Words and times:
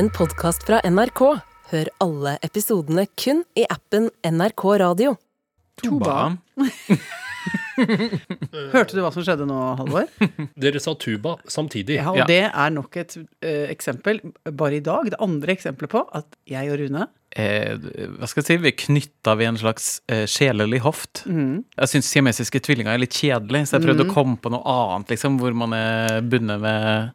en 0.00 0.08
podkast 0.16 0.64
fra 0.66 0.80
NRK. 0.86 1.20
Hør 1.70 1.88
alle 2.02 2.36
episodene 2.46 3.04
kun 3.20 3.42
i 3.58 3.64
appen 3.70 4.08
NRK 4.26 4.64
Radio. 4.82 5.14
Tuba. 5.80 6.32
Hørte 8.74 8.96
du 8.96 9.00
hva 9.00 9.10
som 9.14 9.24
skjedde 9.24 9.46
nå, 9.48 9.58
Halvor? 9.78 10.08
Dere 10.60 10.82
sa 10.82 10.92
tuba 11.00 11.36
samtidig. 11.50 11.96
Ja, 12.00 12.10
og 12.12 12.20
Ja. 12.22 12.26
det 12.28 12.40
er 12.50 12.74
nok 12.74 12.96
et 13.00 13.16
eh, 13.40 13.66
eksempel, 13.72 14.20
bare 14.50 14.76
i 14.80 14.84
dag, 14.84 15.08
det 15.14 15.20
andre 15.22 15.54
eksempelet 15.56 15.92
på 15.94 16.04
at 16.16 16.28
jeg 16.50 16.72
og 16.74 16.80
Rune 16.82 17.06
Eh, 17.36 17.76
hva 18.18 18.26
skal 18.26 18.40
jeg 18.42 18.46
si? 18.48 18.56
Vi 18.64 18.70
er 18.72 18.78
knytta 18.80 19.36
ved 19.38 19.52
en 19.52 19.60
slags 19.60 20.00
eh, 20.10 20.24
sjelelig 20.30 20.80
hoft. 20.82 21.22
Mm. 21.30 21.60
Jeg 21.78 21.92
syns 21.92 22.08
siamesiske 22.10 22.58
tvillinger 22.66 22.96
er 22.96 23.04
litt 23.04 23.14
kjedelig, 23.14 23.68
så 23.70 23.78
jeg 23.78 23.86
prøvde 23.86 24.08
å 24.08 24.10
komme 24.14 24.34
på 24.42 24.50
noe 24.50 24.64
annet, 24.66 25.14
liksom, 25.14 25.38
hvor 25.38 25.54
man 25.54 25.76
er 25.78 26.18
bundet 26.26 26.58
med 26.64 27.14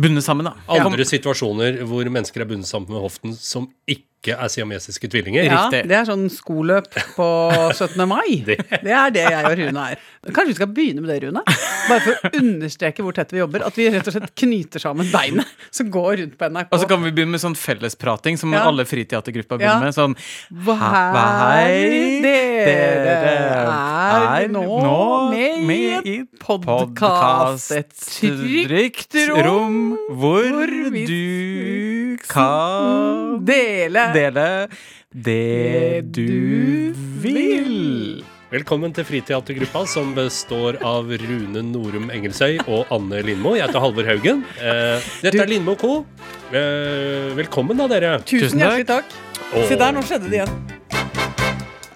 Bundet 0.00 0.24
sammen, 0.26 0.48
da. 0.48 0.56
Andre 0.80 1.04
situasjoner 1.06 1.82
hvor 1.86 2.08
mennesker 2.10 2.42
er 2.42 2.50
bundet 2.50 2.66
sammen 2.72 2.88
med 2.96 3.04
hoften 3.04 3.36
som 3.36 3.68
ikke 3.86 4.32
er 4.40 4.48
siamesiske 4.48 5.06
tvillinger. 5.12 5.44
Ja, 5.44 5.66
Riktig. 5.68 5.82
det 5.90 5.96
er 5.98 6.06
sånn 6.08 6.24
skoløp 6.32 6.88
på 7.14 7.26
17. 7.76 8.00
mai. 8.08 8.40
Det. 8.48 8.56
er 8.80 9.12
det 9.12 9.26
jeg 9.28 9.44
og 9.44 9.54
Rune 9.60 9.82
er. 9.92 10.00
Kanskje 10.32 10.46
vi 10.48 10.56
skal 10.56 10.70
begynne 10.72 11.04
med 11.04 11.12
det, 11.12 11.18
Rune? 11.26 11.42
Bare 11.44 12.00
for 12.00 12.16
å 12.16 12.30
understreke 12.40 13.04
hvor 13.04 13.12
tett 13.14 13.34
vi 13.36 13.42
jobber. 13.42 13.66
At 13.68 13.76
vi 13.76 13.90
rett 13.92 14.08
og 14.08 14.16
slett 14.16 14.32
knyter 14.40 14.80
sammen 14.82 15.10
beinet 15.12 15.52
som 15.68 15.90
går 15.92 16.22
rundt 16.22 16.38
på 16.40 16.48
NRK. 16.56 16.72
Og 16.72 16.80
så 16.82 16.88
kan 16.90 17.04
vi 17.04 17.12
begynne 17.12 17.36
med 17.36 17.44
sånn 17.44 17.58
fellesprating 17.60 18.40
som 18.40 18.56
Ja. 18.56 18.64
alle 18.70 18.88
friteatergrupper 19.34 19.58
begynner 19.58 19.74
Ja. 19.74 19.80
med. 19.80 19.94
Sånn 19.94 20.14
Hei, 20.78 22.20
dere 22.22 23.34
er 24.44 24.48
nå 24.48 25.30
med 25.30 26.06
i 26.06 26.14
i 26.14 26.24
podkast. 26.38 27.72
Et 27.72 27.90
trygt 27.90 29.14
rom 29.44 29.98
hvor 30.10 30.90
vi 30.92 31.04
du 31.06 32.16
kan 32.28 33.44
dele 33.44 34.12
dele 34.14 34.68
det 35.14 36.12
du 36.12 36.92
vil. 37.22 38.24
Velkommen 38.52 38.92
til 38.92 39.06
Friteatergruppa, 39.08 39.86
som 39.88 40.10
består 40.12 40.76
av 40.84 41.08
Rune 41.22 41.62
Norum 41.64 42.10
Engelsøy 42.12 42.58
og 42.68 42.90
Anne 42.92 43.22
Lindmo. 43.24 43.54
Jeg 43.56 43.70
heter 43.70 43.80
Halvor 43.80 44.04
Haugen. 44.04 44.42
Eh, 44.60 45.06
dette 45.24 45.40
er 45.40 45.48
Lindmo 45.48 45.72
Co. 45.80 45.94
Eh, 46.52 47.32
velkommen, 47.38 47.80
da, 47.80 47.88
dere. 47.88 48.18
Tusen 48.28 48.60
hjertelig 48.60 48.84
takk. 48.90 49.16
Og... 49.54 49.64
Se 49.70 49.78
der, 49.80 49.96
nå 49.96 50.04
skjedde 50.04 50.28
det 50.28 50.42
igjen. 50.42 50.52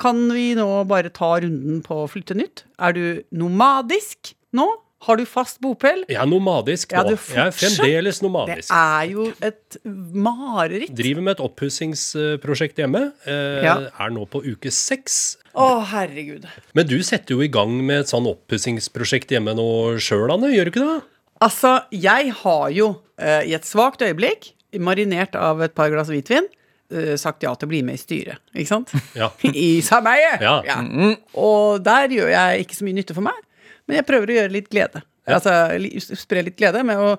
Kan 0.00 0.24
vi 0.32 0.46
nå 0.56 0.66
bare 0.88 1.12
ta 1.12 1.34
runden 1.44 1.82
på 1.84 2.00
Flytte 2.08 2.38
nytt? 2.38 2.64
Er 2.80 2.96
du 2.96 3.04
nomadisk 3.44 4.32
nå? 4.56 4.70
Har 5.06 5.16
du 5.16 5.22
fast 5.30 5.60
bopel? 5.62 6.00
Jeg 6.10 6.18
er 6.18 6.26
nomadisk 6.26 6.90
Ja, 6.92 7.04
nå. 7.06 7.12
du 7.14 7.34
Jeg 7.34 7.46
er 7.46 7.52
fremdeles 7.54 8.18
nomadisk. 8.24 8.68
Det 8.68 8.78
er 8.78 9.04
jo 9.12 9.26
et 9.46 9.76
mareritt. 10.12 10.90
Driver 10.98 11.22
med 11.22 11.36
et 11.36 11.42
oppussingsprosjekt 11.44 12.80
hjemme. 12.82 13.12
Eh, 13.26 13.62
Ja. 13.64 13.76
Er 13.98 14.10
nå 14.10 14.26
på 14.28 14.42
uke 14.42 14.72
seks. 14.74 15.36
Å, 15.54 15.84
herregud. 15.92 16.44
Men 16.74 16.86
du 16.86 16.98
setter 17.02 17.34
jo 17.36 17.40
i 17.42 17.48
gang 17.48 17.70
med 17.86 18.00
et 18.00 18.10
sånn 18.10 18.26
oppussingsprosjekt 18.26 19.30
hjemme 19.30 19.54
nå 19.54 19.68
sjøl, 20.02 20.30
Anne. 20.34 20.50
Gjør 20.54 20.64
du 20.66 20.70
ikke 20.74 20.86
det? 20.86 21.02
Altså, 21.40 21.76
jeg 21.94 22.32
har 22.42 22.68
jo 22.74 22.96
eh, 23.18 23.42
i 23.46 23.54
et 23.54 23.64
svakt 23.64 24.02
øyeblikk, 24.02 24.52
marinert 24.82 25.36
av 25.38 25.62
et 25.62 25.74
par 25.78 25.90
glass 25.94 26.08
hvitvin, 26.10 26.46
eh, 26.90 27.14
sagt 27.16 27.42
ja 27.46 27.54
til 27.54 27.68
å 27.68 27.70
bli 27.70 27.82
med 27.86 27.94
i 27.94 28.02
styret. 28.02 28.42
Ikke 28.54 28.66
sant? 28.74 28.90
Ja. 29.14 29.30
I 29.54 29.78
sameiet! 29.86 30.42
Ja. 30.42 30.58
Og 31.38 31.78
der 31.86 32.08
gjør 32.10 32.32
jeg 32.34 32.66
ikke 32.66 32.74
så 32.80 32.84
mye 32.88 32.98
nytte 32.98 33.14
for 33.14 33.22
meg, 33.22 33.38
men 33.88 34.00
jeg 34.00 34.08
prøver 34.08 34.30
å 34.30 34.36
gjøre 34.42 34.54
litt 34.54 34.70
glede. 34.72 35.00
Altså 35.28 35.52
spre 36.16 36.40
litt 36.46 36.56
glede 36.58 36.80
med 36.88 36.96
å 37.00 37.16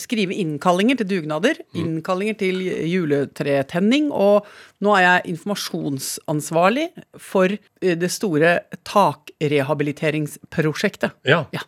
skrive 0.00 0.34
innkallinger 0.40 0.96
til 1.00 1.08
dugnader, 1.10 1.54
innkallinger 1.76 2.36
til 2.40 2.56
juletretenning, 2.88 4.04
og 4.12 4.46
nå 4.84 4.90
er 4.96 5.02
jeg 5.04 5.26
informasjonsansvarlig 5.34 6.86
for 7.20 7.48
eh, 7.52 7.96
det 8.00 8.10
store 8.12 8.58
takrehabiliteringsprosjektet. 8.88 11.10
Ja. 11.28 11.44
Ja. 11.52 11.60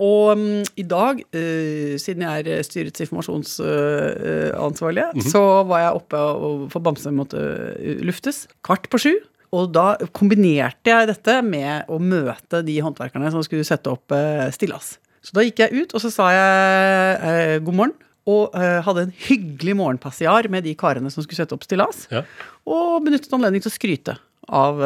Og 0.00 0.32
um, 0.36 0.64
i 0.80 0.84
dag, 0.88 1.20
uh, 1.36 1.92
siden 2.00 2.22
jeg 2.24 2.46
er 2.48 2.62
styrets 2.64 3.00
informasjonsansvarlige, 3.04 5.08
så 5.28 5.42
var 5.68 5.78
jeg 5.84 5.96
oppe 6.00 6.18
og 6.20 6.72
for 6.72 6.80
Bamse 6.84 7.10
måtte 7.12 7.40
eh, 7.76 8.00
luftes. 8.04 8.48
Kvart 8.64 8.88
på 8.92 8.98
sju. 9.00 9.14
Og 9.56 9.70
da 9.74 9.94
kombinerte 10.14 10.92
jeg 10.92 11.08
dette 11.10 11.40
med 11.42 11.90
å 11.90 11.98
møte 11.98 12.62
de 12.66 12.76
håndverkerne 12.84 13.32
som 13.34 13.42
skulle 13.46 13.66
sette 13.66 13.90
opp 13.90 14.14
eh, 14.14 14.46
stillas. 14.54 14.94
Så 15.26 15.34
da 15.36 15.44
gikk 15.44 15.60
jeg 15.64 15.82
ut, 15.82 15.94
og 15.96 16.02
så 16.04 16.12
sa 16.14 16.30
jeg 16.32 17.18
eh, 17.18 17.56
god 17.66 17.76
morgen. 17.82 17.96
Og 18.30 18.54
eh, 18.54 18.78
hadde 18.86 19.08
en 19.08 19.14
hyggelig 19.26 19.74
morgenpassiar 19.80 20.46
med 20.52 20.68
de 20.68 20.76
karene 20.78 21.10
som 21.10 21.24
skulle 21.24 21.40
sette 21.40 21.56
opp 21.56 21.66
stillas. 21.66 22.04
Ja. 22.12 22.22
Og 22.68 23.00
benyttet 23.06 23.32
anledning 23.34 23.64
til 23.64 23.72
å 23.72 23.74
skryte 23.74 24.16
av 24.50 24.80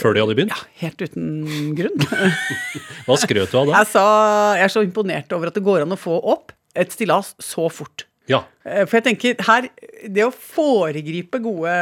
Før 0.00 0.16
de 0.16 0.22
hadde 0.22 0.34
begynt? 0.34 0.54
Ja, 0.54 0.64
helt 0.80 1.02
uten 1.02 1.74
grunn. 1.78 2.06
Hva 3.06 3.18
skrøt 3.22 3.52
du 3.52 3.58
av 3.60 3.68
da? 3.68 3.74
Jeg 3.78 3.90
sa 3.92 4.06
jeg 4.56 4.66
er 4.66 4.72
så 4.72 4.82
imponert 4.82 5.34
over 5.36 5.50
at 5.50 5.58
det 5.58 5.62
går 5.66 5.84
an 5.84 5.94
å 5.94 5.98
få 6.00 6.16
opp 6.26 6.54
et 6.74 6.94
stillas 6.94 7.34
så 7.42 7.68
fort. 7.72 8.06
Ja. 8.30 8.40
Eh, 8.66 8.84
For 8.86 8.98
jeg 8.98 9.04
tenker 9.06 9.44
her 9.46 9.68
Det 10.10 10.24
å 10.26 10.32
foregripe 10.34 11.38
gode, 11.44 11.76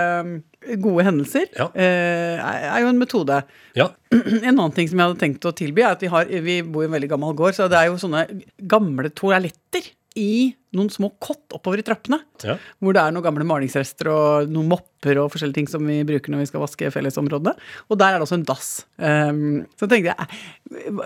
gode 0.83 1.05
hendelser 1.07 1.47
Ja. 1.57 1.71
eh, 1.75 2.37
er 2.41 2.81
jo 2.85 2.91
en 2.93 3.01
metode. 3.01 3.43
Ja. 3.77 3.91
En 4.15 4.55
annen 4.55 4.75
ting 4.77 4.89
som 4.89 4.99
jeg 5.01 5.09
hadde 5.09 5.21
tenkt 5.25 5.49
å 5.49 5.55
tilby, 5.57 5.83
er 5.85 5.97
at 5.97 6.05
vi, 6.05 6.13
har, 6.13 6.25
vi 6.29 6.61
bor 6.63 6.85
i 6.85 6.89
en 6.89 6.95
veldig 6.97 7.11
gammel 7.11 7.35
gård, 7.37 7.57
så 7.57 7.69
det 7.73 7.81
er 7.81 7.91
jo 7.91 8.01
sånne 8.01 8.27
gamle 8.71 9.11
toaletter 9.17 9.89
i 10.15 10.53
noen 10.77 10.91
små 10.95 11.09
kott 11.23 11.51
oppover 11.57 11.81
i 11.83 11.85
trappene. 11.87 12.21
Ja. 12.47 12.55
Hvor 12.79 12.95
det 12.95 13.03
er 13.03 13.15
noen 13.15 13.25
gamle 13.27 13.47
malingsrester 13.51 14.11
og 14.13 14.51
noen 14.53 14.69
mopper 14.71 15.19
og 15.23 15.33
forskjellige 15.35 15.59
ting 15.59 15.71
som 15.73 15.83
vi 15.91 15.97
bruker 16.07 16.31
når 16.31 16.45
vi 16.45 16.51
skal 16.53 16.63
vaske 16.63 16.91
fellesområdene. 16.95 17.55
Og 17.91 17.99
der 17.99 18.15
er 18.15 18.23
det 18.23 18.29
også 18.29 18.39
en 18.39 18.47
dass. 18.47 18.69
Um, 18.99 19.65
så 19.75 19.89
tenkte 19.91 20.13
jeg, 20.15 20.29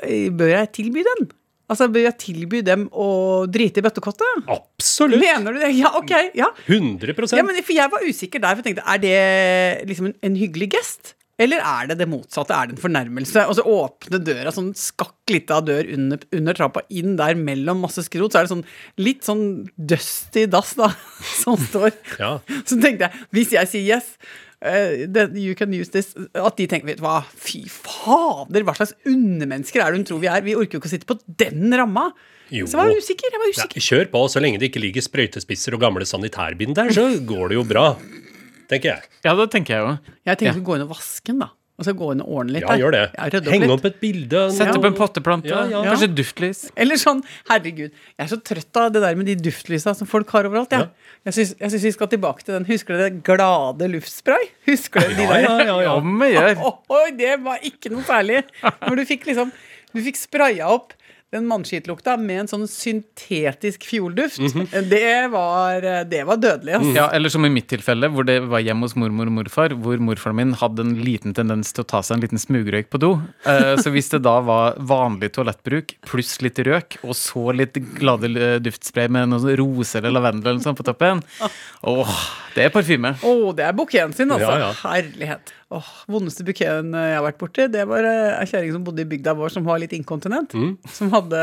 eh, 0.02 0.28
bør 0.28 0.52
jeg 0.52 0.72
tilby 0.76 1.06
den? 1.08 1.30
Altså, 1.68 1.88
Bør 1.92 2.06
jeg 2.06 2.16
tilby 2.22 2.62
dem 2.64 2.86
å 2.96 3.08
drite 3.50 3.82
i 3.82 3.84
bøttekottet? 3.84 4.48
Absolutt! 4.48 5.20
Mener 5.20 5.54
du 5.54 5.60
det? 5.60 5.74
Ja, 5.76 5.92
ok. 6.00 6.14
ja. 6.38 6.48
100% 6.66 7.36
ja 7.36 7.44
men 7.44 7.60
for 7.60 7.76
Jeg 7.76 7.92
var 7.92 8.08
usikker 8.08 8.42
der, 8.42 8.56
for 8.56 8.64
jeg 8.64 8.70
tenkte, 8.70 8.88
er 8.88 9.02
det 9.04 9.88
liksom 9.90 10.10
en, 10.10 10.18
en 10.24 10.38
hyggelig 10.40 10.72
gest? 10.78 11.14
Eller 11.38 11.62
er 11.62 11.86
det 11.86 12.00
det 12.00 12.08
motsatte? 12.10 12.50
Er 12.56 12.66
det 12.66 12.74
en 12.74 12.82
fornærmelse? 12.82 13.44
Og 13.46 13.54
så 13.54 13.64
åpne 13.70 14.18
døra, 14.26 14.50
sånn 14.54 14.72
skakk 14.74 15.30
lita 15.30 15.60
dør 15.62 15.86
under, 15.94 16.24
under 16.34 16.56
trappa, 16.58 16.82
inn 16.90 17.14
der 17.20 17.38
mellom 17.38 17.84
masse 17.84 18.02
skrot, 18.08 18.34
så 18.34 18.40
er 18.40 18.48
det 18.48 18.54
sånn 18.56 18.64
litt 18.98 19.28
sånn 19.28 19.44
dusty 19.78 20.48
dass, 20.50 20.74
da, 20.78 20.90
som 21.44 21.60
står. 21.68 21.92
Ja. 22.18 22.32
Så 22.64 22.80
tenkte 22.82 23.06
jeg, 23.06 23.26
hvis 23.38 23.54
jeg 23.54 23.70
sier 23.70 23.98
yes, 23.98 24.10
eh, 24.62 25.06
that 25.14 25.34
you 25.38 25.54
can 25.58 25.72
use 25.72 25.90
this, 25.94 26.14
at 26.34 26.56
de 26.58 26.66
tenker, 26.70 26.86
vet 26.86 26.98
du 26.98 27.04
hva, 27.04 27.20
fy 27.28 27.64
fader, 27.68 28.64
hva 28.66 28.74
slags 28.78 28.94
undermennesker 29.06 29.82
er 29.84 29.92
det 29.94 30.00
hun 30.00 30.08
tror 30.08 30.22
vi 30.24 30.30
er? 30.32 30.42
Vi 30.46 30.56
orker 30.58 30.78
jo 30.78 30.82
ikke 30.82 30.90
å 30.90 30.94
sitte 30.96 31.08
på 31.10 31.18
den 31.38 31.68
ramma. 31.78 32.08
Jo. 32.50 32.64
Så 32.64 32.78
jeg 32.78 32.80
var 32.80 32.96
usikker, 32.96 33.28
jeg 33.34 33.42
var 33.42 33.50
usikker. 33.52 33.76
Ja, 33.82 33.86
kjør 33.90 34.10
på, 34.14 34.22
så 34.32 34.40
lenge 34.40 34.58
det 34.62 34.70
ikke 34.70 34.80
ligger 34.80 35.04
sprøytespisser 35.04 35.76
og 35.76 35.82
gamle 35.84 36.06
sanitærbind 36.08 36.74
der, 36.78 36.90
så 36.96 37.08
går 37.28 37.52
det 37.52 37.58
jo 37.60 37.64
bra. 37.68 37.86
Tenker 38.68 38.94
jeg. 38.94 39.02
Ja, 39.24 39.34
det 39.36 39.50
tenker 39.52 39.74
jeg 39.74 39.84
jo. 39.84 40.14
Jeg 40.28 40.38
tenker 40.40 40.56
Ja. 40.56 40.60
å 40.60 40.66
gå 40.66 40.76
inn 40.76 40.84
og 40.86 40.90
vaske 40.92 41.26
den, 41.32 41.38
da. 41.44 41.50
Og 41.78 41.86
så 41.86 41.92
gå 41.94 42.08
inn 42.10 42.22
og 42.24 42.30
ordne 42.40 42.56
litt. 42.56 42.64
Ja, 42.64 42.72
der. 42.74 42.80
gjør 42.82 42.94
det. 42.96 43.02
Ja, 43.14 43.26
opp 43.38 43.48
Henge 43.52 43.68
opp 43.70 43.84
et 43.86 43.98
bilde. 44.02 44.40
Sette 44.50 44.74
opp 44.80 44.86
en 44.88 44.96
potteplante. 44.98 45.50
Ja, 45.52 45.60
ja. 45.70 45.82
Kanskje 45.86 46.08
duftlys. 46.10 46.64
Eller 46.74 46.98
sånn, 46.98 47.20
herregud, 47.52 47.92
jeg 47.94 48.24
er 48.24 48.30
så 48.32 48.38
trøtt 48.50 48.80
av 48.82 48.88
det 48.96 49.02
der 49.04 49.18
med 49.18 49.30
de 49.30 49.36
duftlysa 49.38 49.94
som 49.94 50.10
folk 50.10 50.34
har 50.34 50.48
overalt. 50.50 50.74
Ja. 50.74 50.88
Jeg 51.28 51.36
syns 51.36 51.54
jeg 51.54 51.74
syns 51.74 51.86
vi 51.86 51.94
skal 51.94 52.10
tilbake 52.10 52.42
til 52.42 52.56
den. 52.56 52.66
Husker 52.66 52.98
dere 52.98 53.14
glade 53.22 53.90
luftspray? 53.94 54.50
Husker 54.66 55.06
dere 55.06 55.14
de 55.20 55.28
der? 55.30 55.44
ja, 55.46 55.54
ja, 55.70 55.78
ja. 55.86 55.94
ja. 56.34 56.50
Oh, 56.58 56.82
oh, 56.90 57.06
det 57.14 57.36
var 57.46 57.62
ikke 57.70 57.94
noe 57.94 58.02
særlig. 58.08 58.42
Når 58.82 58.98
du 58.98 59.06
fikk 59.14 59.30
liksom 59.30 59.54
Du 59.94 60.02
fikk 60.04 60.18
spraya 60.20 60.66
opp 60.68 60.97
den 61.34 61.44
mannskittlukta 61.44 62.14
med 62.16 62.40
en 62.44 62.48
sånn 62.48 62.62
syntetisk 62.70 63.84
fjolduft. 63.84 64.38
det, 64.92 65.28
var, 65.32 65.84
det 66.08 66.22
var 66.28 66.40
dødelig, 66.40 66.72
altså. 66.78 66.94
Ja, 66.96 67.08
eller 67.12 67.32
som 67.32 67.44
i 67.44 67.50
mitt 67.52 67.68
tilfelle, 67.68 68.08
hvor 68.14 68.24
det 68.28 68.38
var 68.48 68.62
hjemme 68.64 68.88
hos 68.88 68.96
mormor 68.96 69.28
og 69.28 69.36
morfar, 69.42 69.74
hvor 69.76 70.00
morfaren 70.00 70.38
min 70.40 70.54
hadde 70.56 70.86
en 70.86 70.94
liten 71.04 71.36
tendens 71.36 71.74
til 71.76 71.84
å 71.84 71.88
ta 71.92 72.00
seg 72.06 72.16
en 72.16 72.24
liten 72.24 72.40
smugrøyk 72.40 72.88
på 72.92 73.00
do. 73.02 73.12
Eh, 73.44 73.74
Så 73.82 73.92
hvis 73.92 74.08
det 74.14 74.22
da 74.24 74.38
var 74.44 74.78
vanlig 74.80 75.32
toalettbruk 75.36 75.98
pluss 76.08 76.38
litt 76.44 76.58
røk, 76.64 76.96
og 77.04 77.12
så 77.18 77.52
litt 77.56 77.76
glade 77.98 78.32
duftspray 78.64 79.10
med 79.12 79.28
noe 79.34 79.56
roser 79.60 80.04
eller 80.08 80.16
lavendel 80.18 80.54
eller 80.54 80.62
noe 80.62 80.68
sånt 80.70 80.80
på 80.80 80.86
toppen 80.88 81.20
Åh, 81.88 82.16
det 82.56 82.64
er 82.66 82.72
parfyme. 82.74 83.12
Å, 83.22 83.34
det 83.56 83.68
er 83.68 83.76
buketten 83.76 84.16
sin, 84.16 84.32
altså. 84.34 84.48
Ja, 84.48 84.70
ja. 84.70 84.74
Herlighet. 84.82 85.52
Åh, 85.68 85.88
Vondeste 86.08 86.46
bukeen 86.48 86.94
jeg 86.96 87.16
har 87.18 87.24
vært 87.26 87.40
borti, 87.42 87.66
det 87.68 87.82
var 87.90 88.06
eh, 88.08 88.38
ei 88.40 88.46
kjerring 88.48 88.72
som 88.72 88.86
bodde 88.86 89.04
i 89.04 89.08
bygda 89.10 89.34
vår 89.36 89.52
som 89.52 89.66
var 89.68 89.82
litt 89.82 89.92
inkontinent. 89.92 90.54
Mm. 90.56 90.78
Som 90.88 91.12
hadde 91.12 91.42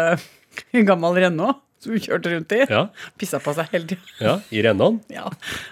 en 0.74 0.88
gammel 0.88 1.19
Renault 1.22 1.62
som 1.86 1.94
hun 1.94 2.01
kjørte 2.01 2.31
rundt 2.31 2.54
i. 2.56 2.62
Ja, 2.72 2.86
Pissa 3.19 3.38
på 3.44 3.54
seg 3.54 3.69
hele 3.74 3.86
tida. 3.92 4.01
ja 4.24 4.33
I 4.50 4.63
rennene. 4.66 5.04
Ja. 5.13 5.27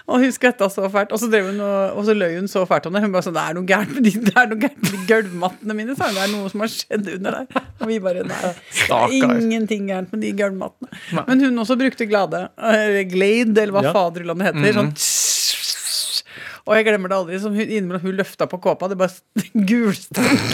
Og 0.06 0.22
hun 0.22 0.34
skvetta 0.34 0.68
så 0.70 0.86
fælt. 0.92 1.10
Og 1.16 1.18
så, 1.18 1.26
drev 1.32 1.48
hun 1.50 1.58
og, 1.64 2.02
så 2.06 2.14
løy 2.14 2.36
hun 2.36 2.46
så 2.50 2.62
fælt 2.70 2.86
om 2.86 2.94
det. 2.94 3.02
Hun 3.02 3.14
bare 3.16 3.26
sånn 3.26 3.34
Det 3.34 3.42
er 3.42 3.56
noe 3.56 3.66
gærent 3.66 3.96
med 3.96 4.06
de, 4.06 4.92
gulvmattene 5.08 5.74
mine, 5.74 5.96
sa 5.98 6.10
hun. 6.10 6.18
Det 6.20 6.26
er 6.28 6.32
noe 6.36 6.52
som 6.52 6.62
har 6.62 6.70
skjedd 6.70 7.10
under 7.16 7.40
der. 7.40 7.66
Og 7.80 7.90
vi 7.90 7.98
bare 8.04 8.22
Nei. 8.28 8.54
Er 8.94 9.16
ingenting 9.18 9.88
gærent 9.90 10.14
med 10.14 10.22
de 10.22 10.32
gulvmattene. 10.38 11.24
Men 11.24 11.42
hun 11.48 11.64
også 11.64 11.78
brukte 11.80 12.06
Glade. 12.06 12.46
Glade, 13.10 13.58
eller 13.64 13.74
hva 13.74 13.86
Ja. 13.88 13.96
faderullandet 13.96 14.52
heter. 14.52 14.60
Mm 14.60 14.68
heter. 14.70 14.82
Sånn 14.84 14.94
og 16.64 16.78
jeg 16.78 16.86
glemmer 16.88 17.12
det 17.12 17.18
aldri. 17.18 17.40
Som 17.42 17.54
hun, 17.56 17.66
innimellom 17.66 18.04
hun 18.06 18.16
løfta 18.18 18.48
på 18.50 18.60
kåpa, 18.64 18.88
det 18.92 18.98
bare 19.00 19.44
gulstank 19.70 20.48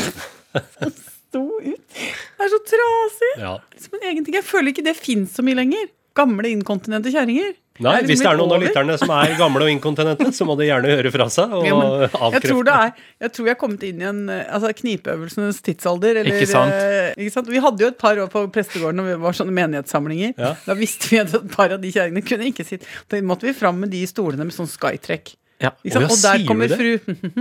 som 0.50 0.92
sto 0.96 1.44
ut. 1.62 1.86
Det 1.94 2.44
er 2.46 2.52
så 2.52 2.60
trasig. 2.66 3.32
Ja. 3.38 3.54
Som 3.78 3.98
en 4.00 4.08
egen 4.10 4.26
ting. 4.26 4.36
Jeg 4.40 4.46
føler 4.46 4.72
ikke 4.74 4.86
det 4.86 4.96
fins 4.98 5.36
så 5.38 5.44
mye 5.46 5.58
lenger. 5.62 5.90
Gamle 6.18 6.50
inkontinente 6.50 7.12
kjerringer. 7.14 7.52
Nei, 7.80 7.94
Det 8.02 8.10
hvis 8.10 8.20
det 8.20 8.28
er 8.28 8.36
noen 8.36 8.50
av 8.52 8.60
lytterne 8.60 8.96
som 9.00 9.08
er 9.14 9.30
gamle 9.38 9.64
og 9.64 9.70
inkontinente, 9.72 10.26
så 10.36 10.44
må 10.44 10.52
de 10.58 10.66
gjerne 10.66 10.90
høre 10.90 11.12
fra 11.14 11.26
seg 11.32 11.54
og 11.56 11.64
Ja, 11.64 11.76
men 11.78 12.34
jeg 12.34 12.42
tror 12.44 12.66
det 12.66 12.74
er 12.76 12.90
Jeg 13.24 13.32
tror 13.32 13.46
jeg 13.48 13.54
er 13.54 13.58
kommet 13.62 13.86
inn 13.88 14.02
i 14.02 14.06
en 14.10 14.20
altså, 14.28 14.72
knipeøvelsenes 14.82 15.62
tidsalder. 15.64 16.18
Eller, 16.20 16.36
Ikke 16.36 16.50
sant? 16.50 16.74
eh, 16.76 17.14
ikke 17.16 17.32
sant? 17.38 17.48
Vi 17.48 17.62
hadde 17.64 17.86
jo 17.86 17.88
et 17.94 18.00
par 18.02 18.20
år 18.20 18.28
på 18.32 18.42
prestegården 18.52 19.00
når 19.00 19.08
vi 19.08 19.16
var 19.22 19.38
sånne 19.38 19.54
menighetssamlinger. 19.56 20.34
Ja. 20.36 20.52
Da 20.66 20.76
visste 20.76 21.08
vi 21.08 21.22
at 21.22 21.32
et 21.38 21.48
par 21.54 21.72
av 21.72 21.80
de 21.80 21.94
kjerringene 21.94 22.26
kunne 22.26 22.50
ikke 22.50 22.66
sitte. 22.68 22.90
Da 23.08 23.22
måtte 23.24 23.48
vi 23.48 23.56
fram 23.56 23.80
med 23.80 23.94
de 23.94 24.02
stolene 24.10 24.44
med 24.50 24.56
sånn 24.56 24.68
skytrekk. 24.68 25.38
Ja. 25.60 25.70
Å, 25.76 26.00
og 26.06 26.16
der 26.22 26.44
kommer 26.48 26.72
fru 26.72 26.94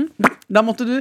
Da 0.56 0.64
måtte 0.66 0.84
du 0.88 0.96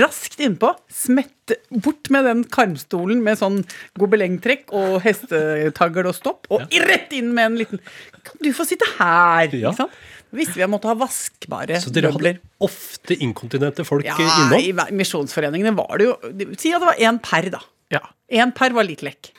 raskt 0.00 0.40
innpå, 0.42 0.72
smette 0.90 1.60
bort 1.84 2.10
med 2.10 2.26
den 2.26 2.40
karmstolen 2.50 3.20
med 3.22 3.38
sånn 3.38 3.60
gobelengtrekk 4.00 4.72
og 4.74 4.96
hestetagl 5.04 6.08
og 6.10 6.16
stopp, 6.16 6.48
og 6.50 6.64
rett 6.88 7.12
inn 7.14 7.30
med 7.36 7.52
en 7.52 7.58
liten 7.60 7.82
Kan 8.26 8.42
du 8.42 8.50
få 8.56 8.66
sitte 8.66 8.88
her? 8.96 9.52
Ja. 9.54 9.70
Ikke 9.70 9.84
sant? 9.84 9.98
Visste 10.34 10.56
vi 10.58 10.64
at 10.64 10.66
vi 10.66 10.72
måtte 10.74 10.90
ha 10.90 10.96
vaskbare 10.98 11.78
Så 11.84 11.92
dere 11.94 12.10
hadde 12.16 12.32
ofte 12.66 13.14
inkontinente 13.22 13.86
folk 13.86 14.08
Ja, 14.08 14.16
innom? 14.18 14.58
i 14.58 14.96
misjonsforeningene 14.98 15.70
var 15.78 16.00
det 16.02 16.08
jo 16.08 16.16
Si 16.58 16.72
at 16.74 16.82
det 16.82 16.90
var 16.90 16.98
én 16.98 17.20
per, 17.22 17.46
da. 17.54 17.62
Ja. 17.94 18.02
Én 18.42 18.50
per 18.56 18.74
var 18.74 18.82
litt 18.88 19.04
lekk. 19.06 19.30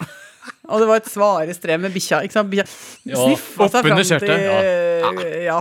Og 0.71 0.79
det 0.79 0.87
var 0.87 1.01
et 1.01 1.09
svare 1.11 1.51
strev 1.55 1.81
med 1.83 1.91
bikkja. 1.91 2.21
Ikke 2.23 2.37
sant? 2.37 2.49
Bikkja 2.53 2.67
Ja, 3.11 3.25
til 3.35 4.07
skjørtet. 4.07 5.43
ja. 5.43 5.59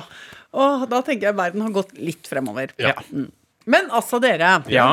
Og 0.54 0.86
da 0.90 1.02
tenker 1.04 1.30
jeg 1.30 1.38
verden 1.38 1.64
har 1.66 1.74
gått 1.74 1.96
litt 1.98 2.28
fremover. 2.28 2.72
Ja. 2.80 2.94
Mm. 3.10 3.28
Men 3.66 3.90
altså, 3.90 4.20
dere. 4.22 4.60
ja. 4.70 4.88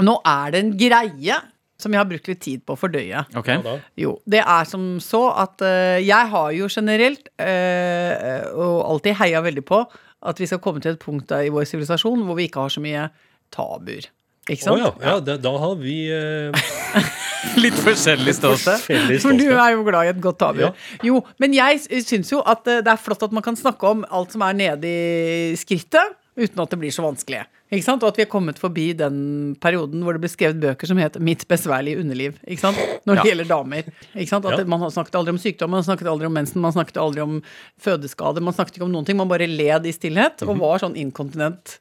Nå 0.00 0.20
er 0.26 0.52
det 0.54 0.62
en 0.64 0.76
greie 0.78 1.40
som 1.80 1.94
jeg 1.94 2.00
har 2.00 2.08
brukt 2.08 2.28
litt 2.28 2.42
tid 2.44 2.62
på 2.66 2.74
å 2.76 2.78
fordøye. 2.78 3.24
Okay. 3.40 3.60
Jo, 4.00 4.14
det 4.28 4.42
er 4.42 4.68
som 4.68 4.84
så 5.02 5.22
at 5.32 5.62
uh, 5.64 5.96
jeg 5.96 6.30
har 6.34 6.52
jo 6.52 6.68
generelt, 6.68 7.30
uh, 7.40 8.50
og 8.52 8.76
alltid 8.84 9.16
heia 9.22 9.40
veldig 9.44 9.64
på, 9.66 9.80
at 10.20 10.40
vi 10.40 10.48
skal 10.48 10.60
komme 10.60 10.82
til 10.84 10.94
et 10.94 11.00
punkt 11.00 11.32
i 11.32 11.48
vår 11.52 11.64
sivilisasjon 11.68 12.26
hvor 12.26 12.36
vi 12.36 12.50
ikke 12.50 12.66
har 12.66 12.74
så 12.74 12.82
mye 12.84 13.06
tabuer. 13.54 14.10
Ikke 14.50 14.64
sant? 14.66 14.74
Oh, 14.74 14.82
ja, 14.82 15.12
ja 15.12 15.20
det, 15.22 15.36
da 15.44 15.52
har 15.62 15.74
vi 15.78 15.96
eh, 16.10 16.72
Litt 17.62 17.76
forskjellig 17.80 18.34
ståsted. 18.36 18.82
For 19.22 19.36
du 19.38 19.46
er 19.54 19.76
jo 19.76 19.84
glad 19.86 20.08
i 20.08 20.12
et 20.12 20.18
godt 20.22 20.40
tabu. 20.42 20.60
Ja. 20.66 20.72
Jo, 21.06 21.22
men 21.40 21.54
jeg 21.56 21.78
sy- 21.86 22.02
syns 22.04 22.32
jo 22.34 22.42
at 22.44 22.66
eh, 22.68 22.82
det 22.84 22.92
er 22.92 23.00
flott 23.00 23.22
at 23.26 23.32
man 23.36 23.44
kan 23.46 23.56
snakke 23.58 23.94
om 23.94 24.02
alt 24.10 24.34
som 24.34 24.42
er 24.44 24.58
nede 24.58 24.90
i 24.90 25.56
skrittet, 25.60 26.16
uten 26.40 26.60
at 26.64 26.74
det 26.74 26.80
blir 26.82 26.92
så 26.94 27.04
vanskelig. 27.06 27.44
Ikke 27.70 27.84
sant? 27.86 28.02
Og 28.02 28.08
at 28.10 28.16
vi 28.18 28.22
er 28.24 28.30
kommet 28.30 28.58
forbi 28.58 28.88
den 28.98 29.54
perioden 29.62 30.02
hvor 30.02 30.12
det 30.16 30.20
ble 30.24 30.30
skrevet 30.32 30.58
bøker 30.60 30.86
som 30.90 30.98
het 30.98 31.14
'Mitt 31.20 31.46
besværlige 31.46 32.00
underliv'. 32.02 32.34
Ikke 32.48 32.60
sant? 32.60 32.76
Når 33.06 33.14
det 33.16 33.24
Ja. 33.24 33.30
gjelder 33.30 33.48
damer. 33.48 33.84
Ikke 34.16 34.28
sant? 34.28 34.44
At 34.46 34.58
Ja. 34.58 34.64
Man 34.64 34.80
snakket 34.90 35.14
aldri 35.14 35.30
om 35.30 35.38
sykdom, 35.38 35.70
man 35.70 35.82
snakket 35.82 36.06
aldri 36.06 36.26
om 36.26 36.32
mensen, 36.34 36.60
man 36.60 36.72
snakket 36.72 36.96
aldri 36.96 37.20
om 37.22 37.42
fødeskade, 37.80 38.40
man 38.42 38.54
snakket 38.54 38.76
ikke 38.78 38.84
om 38.84 38.92
noen 38.92 39.06
ting. 39.06 39.16
Man 39.16 39.28
bare 39.28 39.46
led 39.46 39.86
i 39.86 39.92
stillhet 39.92 40.42
og 40.46 40.58
var 40.58 40.78
sånn 40.82 40.96
inkontinent, 40.96 41.78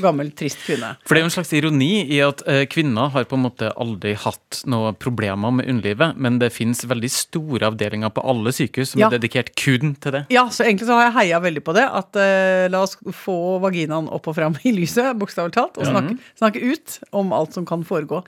gammel, 0.00 0.30
trist 0.34 0.58
kvinne. 0.66 0.96
For 1.06 1.14
det 1.14 1.22
er 1.22 1.28
jo 1.28 1.30
en 1.30 1.36
slags 1.44 1.52
ironi 1.52 2.08
i 2.10 2.20
at 2.20 2.42
eh, 2.46 2.66
kvinner 2.66 3.10
har 3.10 3.24
på 3.24 3.36
en 3.38 3.44
måte 3.46 3.72
aldri 3.76 4.14
hatt 4.16 4.62
noen 4.66 4.94
problemer 4.98 5.52
med 5.54 5.68
underlivet, 5.68 6.16
men 6.16 6.38
det 6.38 6.52
finnes 6.52 6.82
veldig 6.84 7.10
store 7.10 7.60
avdelinger 7.70 8.10
på 8.10 8.24
alle 8.24 8.50
sykehus 8.54 8.88
som 8.92 9.00
Ja. 9.00 9.08
er 9.08 9.18
dedikert 9.18 9.54
kun 9.56 9.94
til 10.00 10.12
det. 10.12 10.26
Ja, 10.30 10.46
så 10.48 10.64
egentlig 10.64 10.86
så 10.88 10.94
har 10.98 11.10
jeg 11.12 11.14
heia 11.30 11.40
veldig 11.40 11.62
på 11.64 11.74
det. 11.74 11.84
At 11.88 12.14
uh, 12.16 12.68
la 12.68 12.82
oss 12.82 12.96
få 13.12 13.60
vaginaen 13.60 14.08
opp 14.10 14.26
og 14.28 14.34
fram 14.34 14.56
i 14.64 14.72
lyset, 14.72 15.18
bokstavelig 15.28 15.54
talt, 15.54 15.76
og 15.78 15.84
snakke, 15.92 16.16
snakke 16.40 16.58
ut 16.72 16.88
om 17.22 17.30
alt 17.36 17.52
som 17.54 17.64
kan 17.68 17.84
foregå. 17.86 18.24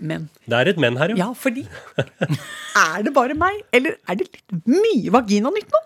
Men 0.00 0.30
Det 0.48 0.56
er 0.56 0.64
et 0.72 0.78
men 0.80 0.96
her, 0.96 1.12
jo. 1.12 1.16
ja, 1.20 1.28
fordi 1.36 1.66
Er 2.00 3.04
det 3.04 3.12
bare 3.12 3.36
meg, 3.36 3.58
eller 3.76 3.98
er 4.08 4.16
det 4.16 4.30
litt 4.32 4.48
mye 4.72 5.12
vaginanytt 5.12 5.68
nå? 5.74 5.80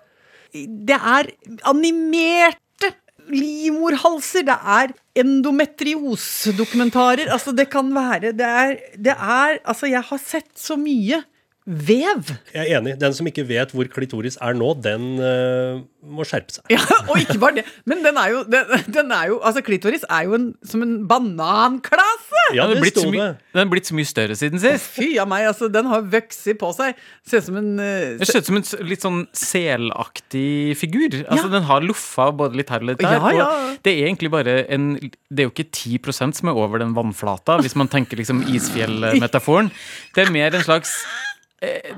Det 0.87 0.95
er 0.95 1.33
animerte 1.67 2.93
livmorhalser, 3.27 4.47
det 4.47 4.55
er 4.55 4.95
endometriosedokumentarer. 5.19 7.27
Altså, 7.33 7.53
det 7.57 7.69
kan 7.73 7.91
være 7.95 8.33
Det 8.39 8.47
er, 8.47 8.77
det 8.97 9.15
er 9.17 9.59
Altså, 9.65 9.87
jeg 9.91 10.03
har 10.07 10.19
sett 10.23 10.53
så 10.61 10.77
mye 10.79 11.23
vev. 11.64 12.28
Jeg 12.52 12.69
er 12.69 12.78
enig. 12.78 12.94
Den 13.00 13.14
som 13.16 13.28
ikke 13.28 13.46
vet 13.49 13.70
hvor 13.72 13.88
klitoris 13.88 14.37
er 14.44 14.56
nå, 14.56 14.66
den 14.84 15.05
uh, 15.16 15.81
må 16.05 16.26
skjerpe 16.28 16.52
seg. 16.52 16.66
Ja, 16.75 16.82
og 17.08 17.16
ikke 17.22 17.38
bare 17.40 17.58
det. 17.61 17.64
Men 17.88 18.02
den 18.05 18.19
er 18.20 18.34
jo, 18.34 18.43
den, 18.44 18.75
den 18.93 19.14
er 19.16 19.31
jo 19.32 19.38
Altså, 19.40 19.62
klitoris 19.64 20.05
er 20.12 20.26
jo 20.28 20.37
en, 20.37 20.50
som 20.69 20.84
en 20.84 20.93
bananklasse! 21.08 22.44
Ja, 22.52 22.66
den, 22.69 22.76
er 22.76 22.76
det 22.76 22.84
blitt 22.84 23.00
så 23.00 23.06
sto 23.06 23.14
det. 23.16 23.31
den 23.56 23.62
er 23.64 23.72
blitt 23.72 23.88
så 23.88 23.96
mye 23.96 24.11
større 24.11 24.37
siden 24.37 24.61
sist. 24.61 24.90
Fy 24.99 25.08
av 25.22 25.31
meg, 25.32 25.49
altså. 25.49 25.70
Den 25.72 25.88
har 25.88 26.05
vokst 26.12 26.44
på 26.61 26.72
seg. 26.76 27.00
Ser 27.25 27.40
ut 27.40 27.49
som 27.49 27.58
en 27.62 27.72
uh, 27.81 28.20
Det 28.20 28.28
ser 28.28 28.44
ut 28.44 28.52
som 28.52 28.61
en 28.61 28.69
litt 28.93 29.08
sånn 29.08 29.20
selaktig 29.32 30.76
figur. 30.81 31.20
Altså, 31.25 31.49
Ja. 31.49 31.52
Den 31.55 31.69
har 31.69 31.84
loffa 31.84 32.28
både 32.34 32.58
litt 32.58 32.72
her 32.72 32.84
og 32.84 32.93
litt 32.93 33.00
der. 33.00 33.16
Ja, 33.16 33.32
ja. 33.32 33.49
Og 33.49 33.84
det 33.87 33.93
er 33.94 34.08
egentlig 34.08 34.31
bare 34.32 34.64
en 34.72 34.96
Det 34.99 35.44
er 35.44 35.46
jo 35.49 35.52
ikke 35.55 35.70
10 35.70 36.34
som 36.37 36.50
er 36.50 36.58
over 36.58 36.82
den 36.82 36.93
vannflata, 36.96 37.56
hvis 37.62 37.76
man 37.78 37.88
tenker 37.88 38.19
liksom 38.20 38.43
isfjellmetaforen. 38.52 39.70
Det 40.14 40.26
er 40.26 40.34
mer 40.34 40.56
en 40.56 40.66
slags 40.66 40.99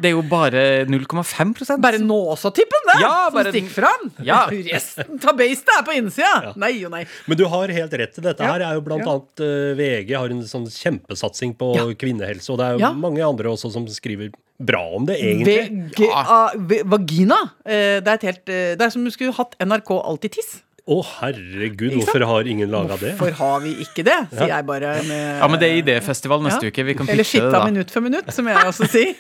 Det 0.00 0.10
er 0.10 0.14
jo 0.14 0.22
bare 0.22 0.62
0,5 0.88 1.80
Bare 1.82 1.98
Nåsatippen, 2.02 2.82
det! 2.92 3.00
Ja, 3.02 3.12
som 3.30 3.34
bare- 3.38 3.52
stikker 3.52 3.74
fram. 3.74 4.10
Ja. 4.24 4.46
Resten 4.72 5.20
av 5.28 5.36
beistet 5.38 5.72
er 5.78 5.84
på 5.86 5.94
innsida. 5.96 6.52
Nei 6.56 6.72
og 6.86 6.92
nei. 6.94 7.04
Men 7.26 7.38
du 7.40 7.44
har 7.52 7.68
helt 7.68 7.92
rett 7.92 8.18
i 8.18 8.24
dette. 8.24 8.42
Ja. 8.42 8.52
her 8.56 8.60
er 8.70 8.74
jo 8.80 8.84
blant 8.86 9.04
Ja. 9.06 9.14
annet 9.16 9.44
uh, 9.44 9.74
VG 9.78 10.14
har 10.16 10.30
en 10.30 10.42
sånn 10.46 10.66
kjempesatsing 10.70 11.54
på 11.58 11.74
Ja. 11.76 11.86
kvinnehelse, 11.94 12.50
og 12.52 12.58
det 12.58 12.66
er 12.66 12.72
jo 12.78 12.84
Ja. 12.86 12.92
mange 12.92 13.22
andre 13.24 13.48
også 13.52 13.72
som 13.72 13.86
skriver 13.86 14.32
bra 14.58 14.80
om 14.96 15.04
det, 15.04 15.18
egentlig. 15.20 16.08
Ah, 16.14 16.50
ve- 16.56 16.82
vagina. 16.88 17.36
Uh, 17.66 18.00
det 18.00 18.08
er 18.08 18.14
et 18.14 18.22
helt 18.30 18.48
eh, 18.48 18.74
Det 18.76 18.80
er 18.86 18.90
som 18.90 19.04
du 19.04 19.10
skulle 19.10 19.34
hatt 19.36 19.54
NRK 19.60 19.90
Alltid 20.02 20.32
tiss. 20.32 20.62
Å, 20.86 20.96
herregud, 21.16 21.96
hvorfor 21.96 22.22
har 22.30 22.46
ingen 22.46 22.70
laga 22.70 22.94
det? 23.00 23.16
Hvorfor 23.18 23.34
har 23.40 23.62
vi 23.64 23.72
ikke 23.82 24.04
det? 24.06 24.14
Sier 24.30 24.52
jeg 24.52 24.66
bare 24.68 24.92
med 25.08 25.40
Ja, 25.40 25.48
men 25.50 25.58
det 25.58 25.66
er 25.72 25.80
idéfestival 25.80 26.44
neste 26.44 26.68
Ja. 26.68 26.70
uke. 26.70 26.84
Vi 26.86 26.94
kan 26.94 27.08
Eller 27.10 27.24
pitche 27.26 27.40
det, 27.40 27.48
fitta 27.48 27.58
da. 27.58 27.64
minutt 27.66 27.90
for 27.90 28.04
minutt, 28.04 28.30
som 28.32 28.46
jeg 28.46 28.68
også 28.70 28.86
sier. 28.92 29.16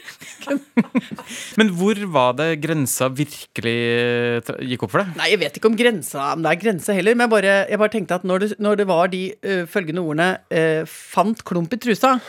Men 1.58 1.72
hvor 1.74 1.98
var 2.14 2.36
det 2.38 2.48
grensa 2.62 3.08
virkelig 3.10 3.74
eh, 4.46 4.52
gikk 4.70 4.84
opp 4.86 4.94
for 4.94 5.02
deg? 5.02 5.16
Nei, 5.18 5.30
jeg 5.32 5.40
vet 5.42 5.58
ikke 5.58 5.70
om 5.72 5.76
grensa 5.78 6.28
om 6.36 6.44
det 6.46 6.52
er 6.54 6.60
grense 6.62 6.94
heller, 6.94 7.16
men 7.18 7.26
jeg 7.26 7.34
bare, 7.34 7.54
jeg 7.72 7.78
bare 7.82 7.94
tenkte 7.96 8.14
at 8.20 8.26
når 8.30 8.38
det, 8.44 8.50
når 8.62 8.76
det 8.82 8.86
var 8.86 9.10
de 9.10 9.22
uh, 9.34 9.64
følgende 9.66 10.04
ordene 10.06 10.28
uh, 10.54 10.86
'fant 10.86 11.42
klump 11.44 11.74
i 11.74 11.82
trusa' 11.82 12.20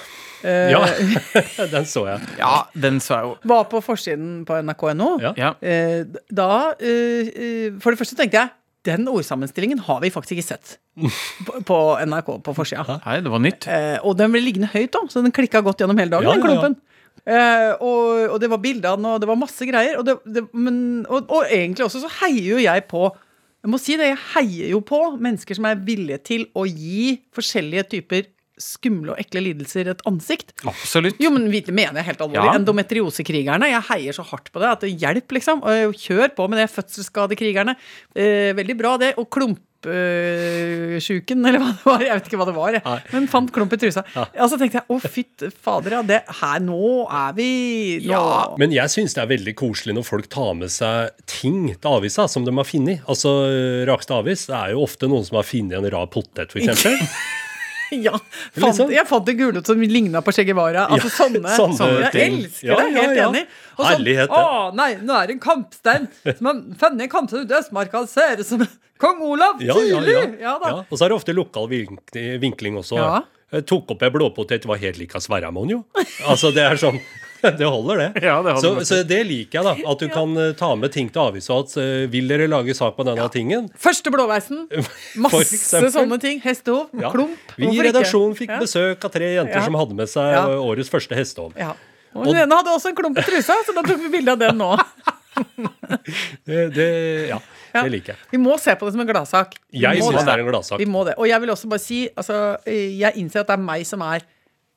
Uh, 0.45 0.69
Ja, 0.69 0.81
den 1.73 1.85
så 1.89 2.03
jeg. 2.05 2.21
Ja, 2.37 2.63
den 2.77 2.99
så 3.01 3.15
jeg 3.15 3.23
jo. 3.25 3.31
var 3.49 3.63
på 3.69 3.81
forsiden 3.81 4.45
på 4.45 4.53
nrk.no, 4.61 5.17
Ja. 5.21 5.31
Ja. 5.37 5.53
eh, 5.65 6.05
da 6.29 6.49
uh, 6.77 7.79
For 7.81 7.89
det 7.93 7.97
første 8.01 8.15
tenkte 8.17 8.37
jeg 8.43 8.49
den 8.87 9.07
ordsammenstillingen 9.11 9.83
har 9.85 10.01
vi 10.03 10.11
faktisk 10.13 10.37
ikke 10.37 10.47
sett 10.47 10.77
på, 11.67 11.77
NRK 12.07 12.33
på 12.45 12.55
forsida. 12.57 12.99
Nei, 13.03 13.19
det 13.23 13.33
var 13.33 13.43
nytt. 13.43 13.67
Eh, 13.71 13.97
og 14.01 14.17
den 14.19 14.33
ble 14.33 14.41
liggende 14.43 14.71
høyt, 14.71 14.93
da, 14.95 15.03
så 15.11 15.23
den 15.25 15.35
klikka 15.35 15.61
godt 15.65 15.83
gjennom 15.83 15.99
hele 16.01 16.15
dagen. 16.15 16.27
Ja, 16.27 16.35
den 16.35 16.43
ja, 16.43 16.55
ja. 16.55 16.61
klumpen. 16.61 16.79
Eh, 17.27 17.71
og, 17.83 18.33
og 18.33 18.39
det 18.39 18.49
var 18.51 18.61
bildene, 18.63 19.13
og 19.13 19.21
det 19.23 19.29
var 19.29 19.39
masse 19.39 19.67
greier. 19.67 19.99
Og, 19.99 20.07
det, 20.07 20.17
det, 20.31 20.45
men, 20.55 20.79
og, 21.05 21.27
og 21.27 21.51
egentlig 21.51 21.87
også 21.87 22.05
så 22.05 22.11
heier 22.21 22.53
jo 22.53 22.61
jeg 22.63 22.85
på 22.91 23.07
Jeg 23.65 23.71
må 23.73 23.79
si 23.81 23.95
det, 23.99 24.11
jeg 24.11 24.19
heier 24.35 24.71
jo 24.75 24.79
på 24.85 24.99
mennesker 25.17 25.57
som 25.57 25.65
er 25.67 25.79
villige 25.83 26.19
til 26.29 26.45
å 26.55 26.63
gi 26.69 27.17
forskjellige 27.35 27.87
typer 27.95 28.27
skumle 28.61 29.13
og 29.13 29.19
ekle 29.21 29.41
lidelser 29.45 29.87
et 29.93 30.01
ansikt. 30.09 30.49
Absolutt. 30.67 31.19
Jo, 31.21 31.29
men 31.33 31.43
det 31.53 31.69
mener 31.69 31.97
jeg 32.01 32.07
helt 32.11 32.23
alvorlig. 32.25 32.49
Ja. 32.49 32.57
Endometriosekrigerne. 32.59 33.65
Jeg 33.71 33.83
heier 33.91 34.13
så 34.17 34.23
hardt 34.27 34.47
på 34.53 34.57
det 34.63 34.69
at 34.73 34.81
det 34.85 34.91
hjelper, 34.97 35.33
liksom. 35.39 35.57
Og 35.63 35.73
kjør 36.01 36.27
på 36.37 36.43
med 36.49 36.55
det. 36.63 36.67
Fødselsskadekrigerne. 36.73 37.73
Eh, 38.17 38.51
veldig 38.57 38.75
bra, 38.79 38.91
det. 39.01 39.11
Og 39.21 39.27
klumpsjuken, 39.33 41.39
eller 41.45 41.59
hva 41.61 41.69
det 41.71 41.85
var. 41.85 41.99
Jeg 42.07 42.13
vet 42.17 42.27
ikke 42.31 42.39
hva 42.41 42.49
det 42.49 42.57
var, 42.57 42.69
jeg. 42.79 42.83
Men 43.13 43.23
fant 43.31 43.51
klump 43.53 43.71
i 43.77 43.79
trusa. 43.81 44.01
Og 44.17 44.47
så 44.49 44.55
tenkte 44.59 44.77
jeg 44.81 44.87
å, 44.89 44.91
fytt 45.05 45.39
fader, 45.53 45.91
ja. 45.99 46.03
Det 46.07 46.21
her, 46.41 46.59
nå 46.65 46.85
er 47.05 47.31
vi 47.37 47.49
nå. 48.09 48.23
Men 48.61 48.69
jeg 48.75 48.87
syns 48.93 49.11
det 49.17 49.23
er 49.23 49.33
veldig 49.35 49.55
koselig 49.59 49.93
når 49.97 50.05
folk 50.09 50.27
tar 50.33 50.51
med 50.59 50.69
seg 50.73 50.95
ting 51.29 51.59
til 51.75 51.89
avisa 51.93 52.23
som 52.31 52.41
de 52.47 52.51
har 52.57 52.67
funnet. 52.67 52.97
Altså, 53.05 53.29
Rakstad 53.89 54.17
avis 54.25 54.41
det 54.49 54.57
er 54.57 54.67
jo 54.73 54.79
ofte 54.89 55.05
noen 55.11 55.25
som 55.27 55.35
har 55.39 55.47
funnet 55.47 55.75
en 55.77 55.91
rar 55.93 56.07
potet, 56.11 56.47
f.eks. 56.49 56.87
Ja, 58.07 58.13
fant, 58.17 58.63
Liksom. 58.63 58.91
Jeg 58.91 59.07
fant 59.07 59.29
en 59.31 59.37
gulrot 59.39 59.69
som 59.69 59.81
ligna 59.81 60.21
på 60.25 60.33
Che 60.35 60.43
Guevara. 60.47 60.87
Altså 60.91 61.07
Ja, 61.07 61.15
sånne, 61.17 61.53
sånne 61.59 61.77
sånne. 61.79 62.09
Jeg 62.13 62.33
elsker 62.33 62.67
Ja, 62.71 62.79
det. 62.81 62.89
Helt 62.97 63.17
ja. 63.19 63.27
enig. 63.29 63.45
Og 63.77 63.85
sånn. 63.85 64.35
Å 64.39 64.41
nei, 64.75 64.89
nå 65.05 65.15
er 65.21 65.29
det 65.31 65.37
en 65.37 65.43
kampstein 65.43 66.09
som 66.39 66.49
har 66.51 66.59
funnet 66.83 67.07
en 67.07 67.13
kampstein 67.15 67.45
ute 67.47 67.55
i 67.55 67.59
Østmarka. 67.61 68.03
Ser 68.11 68.43
ut 68.43 68.49
som 68.49 68.65
kong 69.01 69.21
Olav. 69.29 69.61
Ja, 69.61 69.75
ja, 69.77 70.01
Tydelig! 70.01 70.17
ja. 70.17 70.27
Ja 70.49 70.57
da. 70.63 70.73
Ja, 70.73 70.83
og 70.89 70.93
så 70.97 71.05
er 71.05 71.13
det 71.13 71.19
ofte 71.21 71.35
lokal 71.37 71.69
vink 71.71 72.15
vinkling 72.43 72.79
også. 72.81 72.99
Jeg 73.53 73.63
tok 73.69 73.93
opp 73.95 74.01
ei 74.03 74.09
blåpotet, 74.11 74.65
var 74.67 74.79
helt 74.81 74.97
lik 74.99 75.13
av 75.15 75.23
Sverramon, 75.23 75.69
jo. 75.71 75.83
Altså, 76.27 76.49
det 76.51 76.65
er 76.67 76.75
sånn 76.81 76.97
Det 77.59 77.65
holder, 77.69 77.97
det. 78.01 78.23
Ja, 78.25 78.37
det 78.41 78.53
holder 78.57 78.79
så, 78.81 78.85
så 78.87 78.99
det 79.07 79.19
liker 79.27 79.59
jeg, 79.59 79.65
da. 79.67 79.73
At 79.91 79.99
du 80.01 80.07
kan 80.13 80.31
eh, 80.41 80.53
ta 80.57 80.71
med 80.79 80.91
ting 80.95 81.09
til 81.13 81.21
avisa. 81.21 81.57
At 81.63 81.75
eh, 81.81 82.05
vil 82.11 82.27
dere 82.31 82.47
lage 82.49 82.73
sak 82.77 82.95
på 82.97 83.05
denne 83.07 83.27
tingen? 83.33 83.67
Første 83.77 84.11
blåveisen. 84.13 84.65
Masse 85.25 85.83
sånne 85.93 86.17
ting. 86.23 86.41
Hestehov. 86.43 86.89
Ja. 86.97 87.11
Klump. 87.13 87.53
Vi 87.59 87.69
i 87.73 87.83
redaksjonen 87.89 88.33
fikk 88.39 88.55
Ja. 88.55 88.61
besøk 88.63 89.05
av 89.05 89.13
tre 89.13 89.33
jenter 89.35 89.59
Ja. 89.61 89.65
som 89.67 89.75
hadde 89.79 89.95
med 89.99 90.09
seg 90.11 90.31
Ja. 90.33 90.45
årets 90.57 90.89
første 90.93 91.15
hestehov. 91.17 91.53
Ja. 91.59 91.73
Og 92.17 92.25
den 92.31 92.39
ene 92.45 92.55
hadde 92.57 92.71
også 92.73 92.89
en 92.89 92.95
klump 92.97 93.17
i 93.19 93.25
trusa, 93.27 93.53
så 93.67 93.73
da 93.75 93.83
tok 93.85 93.99
vi 94.07 94.09
bilde 94.17 94.33
av 94.33 94.39
den 94.41 94.57
nå. 94.57 94.71
Det, 96.47 96.61
det, 96.73 96.85
ja, 97.29 97.37
Ja. 97.73 97.81
det 97.83 97.91
liker 97.93 98.13
jeg. 98.15 98.17
Vi 98.31 98.39
må 98.41 98.55
se 98.59 98.73
på 98.79 98.87
det 98.87 98.93
som 98.95 99.01
en 99.03 99.07
gladsak. 99.09 99.53
Vi 99.69 99.83
Jeg 99.83 99.99
må 100.01 100.07
syns 100.11 100.25
det 100.25 100.33
er 100.33 100.41
en 100.41 100.47
gladsak. 100.49 100.79
Vi 100.81 100.87
må 100.89 101.03
det. 101.05 101.13
Og 101.21 101.27
jeg 101.29 101.41
vil 101.43 101.51
også 101.53 101.69
bare 101.69 101.83
si 101.83 101.99
altså, 102.17 102.57
Jeg 102.65 103.13
innser 103.21 103.43
at 103.43 103.51
det 103.51 103.57
er 103.57 103.61
meg 103.67 103.85
som 103.85 104.01
er 104.01 104.23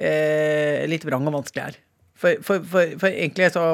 eh, 0.00 0.84
litt 0.90 1.04
vrang 1.08 1.24
og 1.30 1.38
vanskelig 1.38 1.62
her. 1.64 1.78
For, 2.20 2.36
for, 2.44 2.60
for, 2.68 2.94
for 3.00 3.08
egentlig 3.10 3.50
så? 3.54 3.66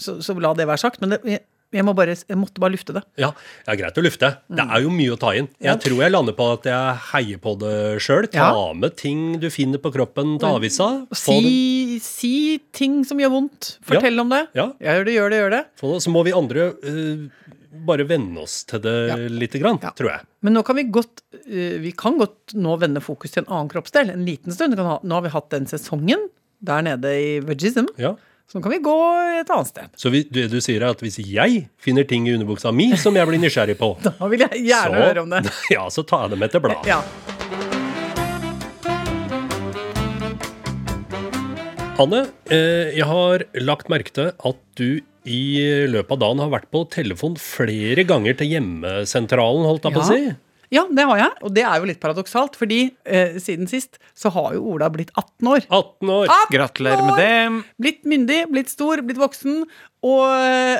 Så, 0.00 0.18
så 0.24 0.36
la 0.40 0.54
det 0.56 0.64
være 0.70 0.80
sagt. 0.80 1.00
Men 1.02 1.12
det, 1.12 1.18
jeg, 1.28 1.42
jeg, 1.76 1.84
må 1.86 1.92
bare, 1.94 2.14
jeg 2.16 2.38
måtte 2.40 2.62
bare 2.62 2.72
lufte 2.74 2.94
det. 2.96 3.02
Ja, 3.20 3.28
det 3.66 3.74
er 3.74 3.78
greit 3.82 3.98
å 4.00 4.04
lufte. 4.06 4.30
Det 4.48 4.64
er 4.64 4.80
jo 4.86 4.92
mye 4.94 5.12
å 5.14 5.18
ta 5.20 5.34
inn. 5.36 5.50
Jeg 5.60 5.68
Ja. 5.68 5.74
Jeg 5.74 5.82
tror 5.84 6.00
jeg 6.02 6.14
lander 6.14 6.36
på 6.38 6.46
at 6.54 6.64
jeg 6.70 6.96
heier 7.12 7.42
på 7.44 7.52
det 7.60 7.74
sjøl. 8.02 8.26
Ta 8.32 8.48
Ja. 8.48 8.72
med 8.72 8.96
ting 8.96 9.38
du 9.42 9.48
finner 9.52 9.78
på 9.82 9.92
kroppen 9.94 10.38
til 10.40 10.48
avisa. 10.56 10.88
Si, 11.12 11.98
si 12.02 12.34
ting 12.72 13.02
som 13.04 13.20
gjør 13.20 13.34
vondt. 13.36 13.74
Fortell 13.86 14.18
om 14.24 14.32
det. 14.32 14.46
Ja. 14.56 14.70
Gjør 14.80 15.04
det, 15.04 15.14
gjør 15.20 15.30
det, 15.36 15.42
gjør 15.44 15.56
det. 15.58 15.62
Så 16.00 16.10
må 16.16 16.24
vi 16.26 16.32
andre 16.36 16.70
uh, 16.72 17.28
bare 17.86 18.08
venne 18.08 18.40
oss 18.42 18.64
til 18.66 18.80
det 18.82 18.96
Ja. 19.12 19.16
lite 19.30 19.60
grann, 19.62 19.78
Ja. 19.84 19.92
tror 19.94 20.10
jeg. 20.16 20.26
Men 20.42 20.54
nå 20.56 20.64
kan 20.64 20.76
vi 20.80 20.88
godt 20.90 21.20
eh, 21.46 21.76
Vi 21.78 21.92
kan 21.92 22.16
godt 22.18 22.54
nå 22.56 22.74
vende 22.80 23.00
fokus 23.04 23.30
til 23.36 23.44
en 23.44 23.52
annen 23.52 23.68
kroppsdel 23.70 24.10
en 24.10 24.24
liten 24.26 24.50
stund. 24.52 24.74
Ha, 24.80 24.98
nå 25.04 25.14
har 25.14 25.22
vi 25.28 25.28
hatt 25.36 25.50
den 25.52 25.66
sesongen 25.70 26.30
der 26.60 26.82
nede 26.82 27.12
i 27.20 27.30
Vegism. 27.44 27.86
Ja. 28.00 28.14
Så 28.50 28.58
nå 28.58 28.64
kan 28.64 28.72
vi 28.74 28.80
gå 28.82 28.94
et 29.40 29.50
annet 29.54 29.68
sted. 29.70 29.90
Så 29.96 30.10
vi, 30.10 30.24
det 30.26 30.48
du 30.50 30.58
sier 30.60 30.82
er 30.82 30.90
at 30.96 31.00
hvis 31.04 31.20
jeg 31.22 31.68
finner 31.78 32.02
ting 32.10 32.26
i 32.26 32.32
underbuksa 32.34 32.72
mi 32.74 32.88
som 32.98 33.14
jeg 33.14 33.28
blir 33.30 33.38
nysgjerrig 33.38 33.76
på, 33.78 33.92
Da 34.08 34.30
vil 34.32 34.42
jeg 34.42 34.64
gjerne 34.66 34.96
så, 34.96 35.04
høre 35.06 35.22
om 35.22 35.30
det. 35.36 35.44
ja, 35.76 35.84
så 35.94 36.02
tar 36.02 36.26
jeg 36.26 36.34
det 36.34 36.40
med 36.42 36.50
til 36.56 36.64
bladet. 36.66 36.90
Ja. 36.90 37.00
Anne, 42.00 42.22
eh, 42.48 42.90
jeg 42.96 43.04
har 43.06 43.42
lagt 43.60 43.90
merke 43.92 44.12
til 44.16 44.30
at 44.32 44.60
du 44.80 45.00
i 45.28 45.40
løpet 45.92 46.14
av 46.16 46.20
dagen 46.22 46.40
har 46.40 46.52
vært 46.54 46.70
på 46.72 46.80
telefon 46.90 47.34
flere 47.36 48.06
ganger 48.08 48.38
til 48.40 48.48
hjemmesentralen, 48.54 49.66
holdt 49.68 49.84
jeg 49.84 49.92
på 49.98 50.00
å 50.00 50.06
Ja. 50.08 50.08
si. 50.08 50.36
Ja, 50.70 50.84
det 50.86 51.04
har 51.10 51.18
jeg. 51.18 51.32
Og 51.42 51.54
det 51.56 51.64
er 51.66 51.82
jo 51.82 51.88
litt 51.90 52.00
paradoksalt, 52.02 52.54
fordi 52.58 52.80
eh, 53.04 53.36
siden 53.42 53.66
sist 53.70 53.98
så 54.14 54.30
har 54.34 54.54
jo 54.54 54.62
Ola 54.74 54.88
blitt 54.94 55.10
18 55.18 55.50
år. 55.50 55.66
18 55.66 56.12
år. 56.14 56.30
18 56.30 56.54
Gratulerer 56.54 57.04
med 57.08 57.18
det. 57.18 57.64
Blitt 57.82 58.06
myndig, 58.08 58.40
blitt 58.52 58.70
stor, 58.70 59.02
blitt 59.06 59.18
voksen. 59.20 59.64
Og 60.06 60.24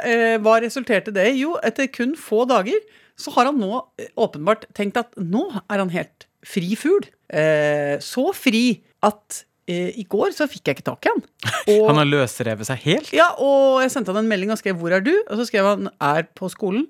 eh, 0.06 0.38
hva 0.40 0.61
resulterte 0.62 1.12
det 1.14 1.26
i? 1.32 1.40
Jo, 1.42 1.56
etter 1.66 1.90
kun 1.92 2.14
få 2.18 2.44
dager 2.49 2.78
så 3.20 3.35
har 3.35 3.50
han 3.50 3.59
nå 3.61 3.75
eh, 4.00 4.09
åpenbart 4.20 4.68
tenkt 4.76 5.00
at 5.00 5.12
nå 5.18 5.47
er 5.66 5.82
han 5.82 5.92
helt 5.92 6.26
fri 6.47 6.73
fugl. 6.78 7.04
Eh, 7.28 7.99
så 8.04 8.30
fri 8.37 8.80
at 9.04 9.42
eh, 9.68 9.90
i 10.00 10.06
går 10.09 10.32
så 10.37 10.49
fikk 10.50 10.70
jeg 10.70 10.78
ikke 10.78 10.88
tak 10.88 11.09
i 11.09 11.12
han. 11.12 11.26
Og, 11.75 11.85
Han 11.90 12.00
har 12.00 12.09
løsrevet 12.09 12.70
seg 12.70 12.87
helt. 12.87 13.12
ja, 13.16 13.28
og 13.42 13.82
jeg 13.85 13.92
sendte 13.92 14.14
han 14.14 14.23
en 14.25 14.30
melding 14.30 14.54
og 14.54 14.59
skrev 14.62 14.78
'Hvor 14.80 14.97
er 14.97 15.04
du?' 15.04 15.18
Og 15.28 15.37
så 15.40 15.50
skrev 15.50 15.68
han 15.68 15.90
'Er 16.00 16.30
på 16.35 16.49
skolen'. 16.52 16.88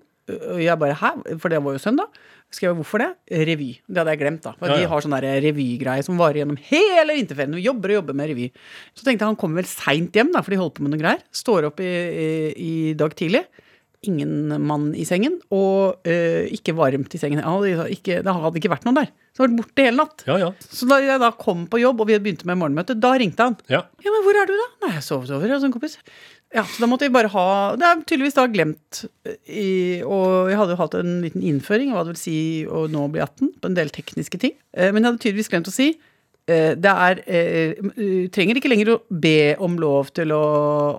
Og 0.54 0.60
jeg 0.62 0.78
bare 0.78 0.94
'Hæ?' 0.94 1.38
For 1.40 1.48
det 1.48 1.62
var 1.62 1.72
jo 1.72 1.78
søndag. 1.78 2.08
Skrev 2.50 2.70
jeg 2.74 2.76
'Hvorfor 2.80 2.98
det?' 2.98 3.46
Revy. 3.48 3.78
Det 3.88 3.96
hadde 3.96 4.10
jeg 4.10 4.18
glemt, 4.20 4.42
da. 4.42 4.52
For 4.58 4.66
Ja, 4.66 4.76
de 4.76 4.86
har 4.86 5.00
sånn 5.00 5.14
revygreie 5.20 6.02
som 6.04 6.18
varer 6.18 6.42
gjennom 6.42 6.58
hele 6.58 7.14
vinterferien. 7.14 7.54
Vi 7.54 7.62
jobber 7.66 7.90
og 7.90 7.98
jobber 8.02 8.14
med 8.14 8.28
revy. 8.30 8.50
Så 8.94 9.04
tenkte 9.04 9.22
jeg 9.24 9.30
han 9.30 9.36
kommer 9.36 9.62
vel 9.62 9.70
seint 9.70 10.12
hjem, 10.12 10.32
da, 10.32 10.42
for 10.42 10.50
de 10.50 10.56
holder 10.56 10.74
på 10.74 10.82
med 10.82 10.90
noe 10.92 11.00
greier. 11.02 11.22
Står 11.32 11.64
opp 11.66 11.80
i, 11.80 11.84
i, 11.84 12.28
i 12.90 12.94
dag 12.94 13.14
tidlig. 13.14 13.44
Ingen 14.02 14.48
mann 14.64 14.94
i 14.96 15.04
sengen, 15.04 15.42
og 15.52 16.00
eh, 16.08 16.48
ikke 16.56 16.72
varmt 16.72 17.12
i 17.12 17.18
sengen. 17.20 17.42
Hadde 17.44 17.84
ikke, 17.92 18.22
det 18.24 18.32
hadde 18.32 18.56
ikke 18.56 18.70
vært 18.72 18.86
noen 18.88 18.96
der. 18.96 19.10
Så 19.36 19.44
han 19.44 19.52
var 19.52 19.60
borte 19.66 19.84
hele 19.84 19.96
natt. 20.00 20.24
Ja, 20.26 20.38
ja. 20.40 20.48
Så 20.58 20.88
da 20.88 20.96
jeg 21.04 21.20
da 21.20 21.28
kom 21.36 21.66
på 21.68 21.78
jobb, 21.82 22.00
og 22.00 22.08
vi 22.08 22.16
begynte 22.18 22.46
med 22.48 22.56
morgenmøte, 22.56 22.96
da 22.98 23.12
ringte 23.20 23.44
han. 23.44 23.58
ja. 23.68 23.82
Ja, 24.00 24.10
men 24.14 24.24
hvor 24.24 24.38
er 24.40 24.48
du 24.48 24.54
da? 24.56 24.68
Nei, 24.86 24.94
jeg 24.94 25.04
sovet 25.04 25.30
over 25.36 25.52
hos 25.52 25.64
en 25.68 25.72
kompis. 25.74 25.98
Ja, 26.50 26.64
så 26.66 26.82
da 26.82 26.88
måtte 26.90 27.06
vi 27.06 27.12
bare 27.14 27.28
ha 27.30 27.42
Det 27.78 27.86
er 27.86 28.00
tydeligvis 28.10 28.34
da 28.34 28.44
glemt 28.50 29.04
eh, 29.28 29.36
i, 29.46 29.68
Og 30.02 30.48
jeg 30.50 30.58
hadde 30.58 30.74
jo 30.74 30.80
hatt 30.80 30.96
en 30.98 31.12
liten 31.22 31.44
innføring, 31.46 31.92
hva 31.94 32.02
det 32.02 32.16
vil 32.16 32.22
si 32.24 32.38
å 32.66 32.88
nå 32.90 33.04
bli 33.14 33.22
18, 33.22 33.52
på 33.62 33.70
en 33.70 33.76
del 33.78 33.92
tekniske 33.94 34.40
ting. 34.42 34.56
Eh, 34.74 34.90
Men 34.90 35.04
jeg 35.04 35.12
hadde 35.12 35.22
tydeligvis 35.28 35.50
glemt 35.52 35.70
å 35.70 35.74
si 35.76 35.92
eh, 36.50 36.72
det 36.74 36.90
er 37.06 37.22
eh, 37.30 37.74
Trenger 38.34 38.58
ikke 38.58 38.72
lenger 38.72 38.96
å 38.96 39.00
be 39.10 39.36
om 39.62 39.78
lov 39.78 40.10
til 40.16 40.34
å 40.34 40.40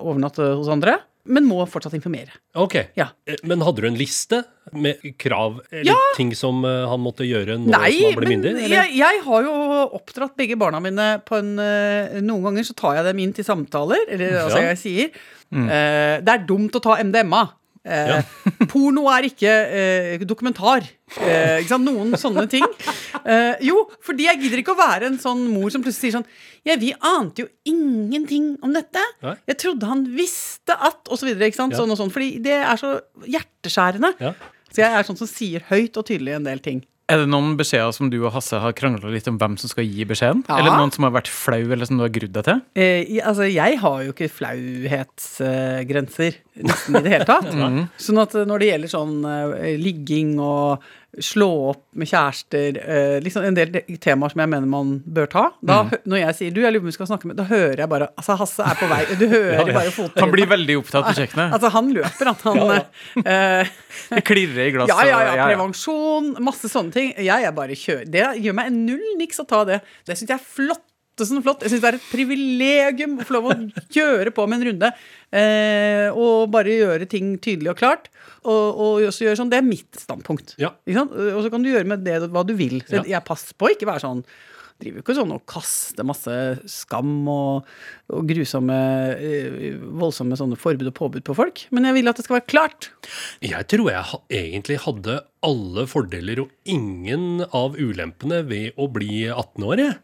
overnatte 0.00 0.54
hos 0.56 0.70
andre, 0.72 0.96
men 1.28 1.44
må 1.46 1.60
fortsatt 1.70 1.92
informere. 1.94 2.32
Ok. 2.58 2.78
Ja. 2.98 3.10
Men 3.46 3.60
hadde 3.62 3.84
du 3.84 3.86
en 3.86 3.98
liste 4.00 4.40
med 4.74 5.04
krav 5.22 5.60
eller 5.68 5.92
Ja. 5.92 5.98
ting 6.16 6.32
som 6.34 6.64
han 6.64 6.98
måtte 7.04 7.22
gjøre 7.28 7.58
nå 7.60 7.70
Nei, 7.76 7.92
han 8.08 8.16
ble 8.16 8.26
myndig? 8.32 8.54
myndig? 8.56 8.64
men 8.64 8.74
jeg, 8.74 8.96
jeg 8.98 9.20
har 9.28 9.46
jo 9.46 9.52
oppdratt 10.00 10.34
begge 10.40 10.56
barna 10.58 10.80
mine 10.82 11.06
på 11.28 11.38
en 11.38 11.52
Noen 12.26 12.42
ganger 12.48 12.66
så 12.66 12.74
tar 12.78 12.96
jeg 12.98 13.06
dem 13.12 13.20
inn 13.22 13.36
til 13.36 13.46
samtaler, 13.46 14.02
eller 14.08 14.40
altså 14.46 14.64
Ja. 14.64 14.72
jeg 14.72 14.80
sier 14.82 15.22
eh, 15.52 16.20
Det 16.24 16.32
er 16.32 16.46
dumt 16.48 16.78
å 16.78 16.82
ta 16.82 16.98
MDMA. 17.02 17.42
Eh, 17.82 18.20
porno 18.70 19.08
er 19.10 19.26
ikke 19.26 19.52
eh, 19.52 20.24
dokumentar. 20.28 20.86
Ikke 21.12 21.68
sant? 21.70 21.86
Noen 21.88 22.14
sånne 22.18 22.46
ting. 22.50 22.66
Jo, 23.62 23.84
fordi 24.02 24.28
jeg 24.28 24.40
gidder 24.44 24.62
ikke 24.62 24.74
å 24.74 24.80
være 24.80 25.10
en 25.10 25.18
sånn 25.22 25.44
mor 25.52 25.68
som 25.74 25.82
plutselig 25.84 26.10
sier 26.10 26.16
sånn 26.16 26.28
Ja, 26.66 26.76
vi 26.78 26.92
ante 26.94 27.44
jo 27.44 27.50
ingenting 27.68 28.54
om 28.62 28.72
dette. 28.74 29.02
Jeg 29.20 29.58
trodde 29.60 29.90
han 29.90 30.06
visste 30.16 30.74
at 30.78 31.10
Og 31.10 31.20
så 31.20 31.28
videre. 31.28 31.50
Ikke 31.50 31.60
sant? 31.60 31.76
Sånn 31.78 31.92
og 31.92 32.00
sånn. 32.00 32.12
Fordi 32.14 32.38
det 32.42 32.60
er 32.62 32.80
så 32.80 32.96
hjerteskjærende. 33.26 34.14
Ja. 34.22 34.32
Så 34.72 34.80
jeg 34.80 34.96
er 34.96 35.04
sånn 35.04 35.20
som 35.20 35.28
sier 35.28 35.66
høyt 35.68 35.98
og 36.00 36.06
tydelig 36.08 36.38
en 36.38 36.48
del 36.48 36.62
ting. 36.64 36.80
Er 37.10 37.18
det 37.18 37.26
noen 37.32 37.56
beskjeder 37.58 37.90
som 37.94 38.10
du 38.12 38.18
og 38.22 38.30
Hasse 38.36 38.56
har 38.62 38.72
krangla 38.78 39.10
litt 39.10 39.26
om 39.28 39.38
hvem 39.40 39.56
som 39.60 39.68
skal 39.72 39.84
gi 39.84 40.04
beskjeden? 40.08 40.44
Ja. 40.46 40.58
Eller 40.60 40.76
noen 40.78 40.92
som 40.94 41.04
har 41.06 41.12
vært 41.16 41.30
flau, 41.32 41.64
eller 41.74 41.86
som 41.88 41.96
du 41.98 42.04
har 42.06 42.12
grudd 42.14 42.34
deg 42.36 42.44
til? 42.46 42.58
Eh, 42.78 43.18
altså, 43.18 43.44
jeg 43.50 43.72
har 43.82 43.96
jo 44.06 44.10
ikke 44.14 44.34
flauhetsgrenser 44.38 46.32
nesten 46.62 46.96
i 46.96 47.02
det 47.02 47.12
hele 47.16 47.26
tatt. 47.28 47.50
Sånn 48.06 48.22
at 48.22 48.32
eh, 48.38 48.46
når 48.48 48.56
det 48.62 48.68
gjelder 48.70 48.90
sånn 48.94 49.16
eh, 49.28 49.76
ligging 49.82 50.30
og 50.40 50.64
slå 51.20 51.48
opp 51.70 51.82
med 51.98 52.08
kjærester, 52.08 52.78
eh, 52.80 53.18
liksom 53.20 53.44
en 53.44 53.56
del 53.56 53.74
temaer 54.00 54.32
som 54.32 54.40
jeg 54.40 54.48
mener 54.48 54.68
man 54.68 54.94
bør 55.04 55.28
ta, 55.28 55.42
da, 55.60 55.82
mm. 55.84 56.06
når 56.08 56.22
jeg 56.22 56.36
sier 56.38 56.54
du, 56.56 56.62
jeg 56.64 56.72
lurer 56.72 56.80
på 56.80 56.88
om 56.88 56.92
vi 56.92 56.96
skal 56.96 57.10
snakke 57.10 57.28
med, 57.28 57.36
da 57.36 57.44
hører 57.50 57.82
jeg 57.84 57.90
bare 57.92 58.08
Altså, 58.16 58.36
Hasse 58.40 58.64
er 58.64 58.78
på 58.78 58.88
vei. 58.88 59.00
Du 59.20 59.26
hører 59.28 59.68
bare 59.68 59.90
fottrinnene. 59.92 60.22
Han 60.24 60.32
blir 60.32 60.48
veldig 60.50 60.76
opptatt 60.80 61.08
på 61.08 61.14
kjøkkenet. 61.18 61.56
Altså, 61.56 61.70
han 61.74 61.90
løper, 61.96 62.30
han. 62.30 62.62
han 62.62 63.26
eh, 63.34 63.74
Det 64.08 64.22
klirrer 64.28 64.70
i 64.70 64.74
glasset. 64.76 64.94
ja, 64.94 65.08
ja, 65.10 65.36
ja, 65.36 65.48
prevensjon, 65.50 66.32
masse 66.44 66.70
sånne 66.72 66.94
ting. 66.94 67.12
Jeg 67.20 67.48
er 67.48 67.56
bare 67.56 67.76
kjør. 67.78 68.06
Det 68.08 68.24
gjør 68.44 68.56
meg 68.56 68.72
null 68.76 69.04
niks 69.20 69.42
å 69.42 69.46
ta 69.48 69.62
det. 69.68 69.82
Det 70.08 70.16
syns 70.16 70.32
jeg 70.32 70.38
er 70.38 70.48
flott. 70.56 70.86
Sånn 71.28 71.42
flott. 71.44 71.62
Jeg 71.64 71.72
syns 71.74 71.82
det 71.84 71.90
er 71.92 71.98
et 71.98 72.08
privilegium 72.12 73.18
å 73.18 73.26
få 73.28 73.36
lov 73.38 73.50
å 73.52 73.56
kjøre 73.94 74.32
på 74.34 74.46
med 74.50 74.60
en 74.60 74.66
runde. 74.70 74.92
Eh, 75.32 76.08
og 76.12 76.50
bare 76.52 76.74
gjøre 76.76 77.08
ting 77.10 77.34
tydelig 77.42 77.72
og 77.74 77.80
klart. 77.80 78.08
Og, 78.42 78.80
og 78.82 79.04
også 79.08 79.26
gjøre 79.28 79.38
sånn. 79.38 79.50
Det 79.52 79.60
er 79.62 79.66
mitt 79.66 80.00
standpunkt. 80.02 80.56
Ja. 80.62 80.74
Ikke 80.86 80.98
sant? 81.02 81.12
Og 81.14 81.42
så 81.46 81.52
kan 81.52 81.62
du 81.64 81.70
gjøre 81.72 81.88
med 81.94 82.04
det 82.06 82.18
hva 82.32 82.42
du 82.46 82.54
vil. 82.58 82.80
Så 82.88 83.00
Ja. 83.00 83.06
jeg 83.18 83.24
passer 83.28 83.54
på 83.58 83.68
å 83.70 83.74
ikke 83.76 83.88
være 83.90 84.04
sånn 84.06 84.24
Driver 84.82 84.98
jo 84.98 85.02
ikke 85.04 85.14
sånn 85.14 85.30
og 85.30 85.42
kaster 85.46 86.02
masse 86.02 86.32
skam 86.66 87.10
og, 87.30 87.68
og 88.10 88.24
grusomme, 88.26 88.74
eh, 89.14 89.76
voldsomme 89.78 90.34
sånne 90.34 90.56
forbud 90.58 90.88
og 90.90 90.96
påbud 90.96 91.22
på 91.28 91.36
folk. 91.38 91.60
Men 91.70 91.86
jeg 91.86 91.94
vil 92.00 92.10
at 92.10 92.18
det 92.18 92.24
skal 92.26 92.40
være 92.40 92.48
klart. 92.50 92.88
Jeg 93.46 93.68
tror 93.70 93.92
jeg 93.92 94.02
ha, 94.10 94.18
egentlig 94.40 94.80
hadde 94.82 95.20
alle 95.46 95.84
fordeler 95.86 96.42
og 96.42 96.50
ingen 96.66 97.44
av 97.54 97.78
ulempene 97.78 98.42
ved 98.48 98.74
å 98.74 98.88
bli 98.90 99.28
18 99.30 99.68
år, 99.70 99.84
jeg. 99.84 100.00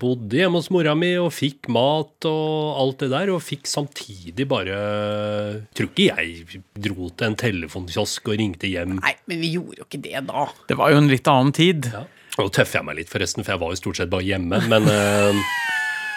Bodde 0.00 0.38
hjemme 0.38 0.60
hos 0.60 0.70
mora 0.72 0.94
mi 0.96 1.10
og 1.20 1.28
fikk 1.36 1.68
mat 1.72 2.24
og 2.28 2.78
alt 2.80 3.02
det 3.02 3.10
der, 3.12 3.32
og 3.34 3.42
fikk 3.44 3.68
samtidig 3.68 4.46
bare 4.48 4.78
Tror 5.76 5.90
ikke 5.90 6.06
jeg 6.08 6.62
dro 6.80 7.10
til 7.10 7.26
en 7.28 7.36
telefonkiosk 7.40 8.30
og 8.32 8.38
ringte 8.40 8.70
hjem. 8.70 8.96
Nei, 9.02 9.12
men 9.28 9.42
vi 9.42 9.52
gjorde 9.58 9.82
jo 9.82 9.88
ikke 9.88 10.00
det 10.06 10.22
da. 10.30 10.46
Det 10.70 10.78
var 10.80 10.94
jo 10.94 11.02
en 11.02 11.10
litt 11.10 11.28
annen 11.28 11.52
tid. 11.56 11.90
Ja. 11.92 12.06
Nå 12.38 12.46
tøffer 12.54 12.80
jeg 12.80 12.86
meg 12.88 13.00
litt, 13.02 13.10
forresten, 13.12 13.44
for 13.44 13.52
jeg 13.56 13.60
var 13.60 13.74
jo 13.74 13.80
stort 13.82 14.00
sett 14.00 14.12
bare 14.12 14.24
hjemme, 14.24 14.62
men 14.70 14.88
eh, 14.88 15.42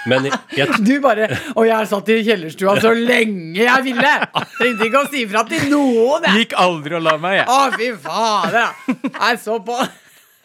Men 0.07 0.25
jeg, 0.27 0.39
jeg 0.59 0.77
Du 0.87 0.93
bare 1.03 1.29
Og 1.55 1.63
jeg 1.63 1.87
satt 1.87 2.09
i 2.11 2.17
kjellerstua 2.27 2.73
så 2.83 2.91
lenge 2.91 3.63
jeg 3.63 3.85
ville! 3.85 4.13
Trengte 4.57 4.87
ikke 4.89 5.03
å 5.03 5.09
si 5.11 5.23
fra 5.31 5.43
til 5.47 5.67
noen, 5.71 6.27
jeg. 6.27 6.43
Gikk 6.43 6.55
aldri 6.59 6.97
og 6.99 7.05
la 7.07 7.17
meg, 7.19 7.41
jeg. 7.41 7.47
Å, 7.51 7.59
fy 7.75 7.91
fader, 8.03 8.57
jeg. 8.61 8.97
Jeg 9.11 9.43
så 9.43 9.59
på 9.63 9.79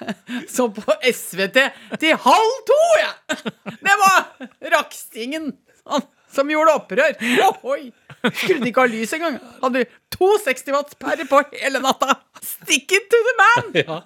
så 0.55 0.63
på 0.75 0.93
SVT 1.13 1.59
til 2.01 2.13
halv 2.27 2.53
to, 2.69 2.81
jeg! 3.03 3.15
Det 3.85 3.95
var 4.05 4.19
Rakstingen 4.77 5.45
som 6.35 6.51
gjorde 6.53 6.75
opprør. 6.77 7.13
Ohoi! 7.47 7.83
Skrudde 8.35 8.67
ikke 8.69 8.83
av 8.85 8.91
lys 8.93 9.13
engang. 9.17 9.37
Hadde 9.63 9.81
to 10.13 10.29
60 10.45 10.73
watts 10.75 10.95
per 11.01 11.17
på 11.31 11.39
hele 11.55 11.79
natta. 11.83 12.09
Stick 12.45 12.93
it 12.95 13.05
to 13.13 13.19
the 13.29 13.35
man! 13.43 13.65
Ja. 13.89 13.97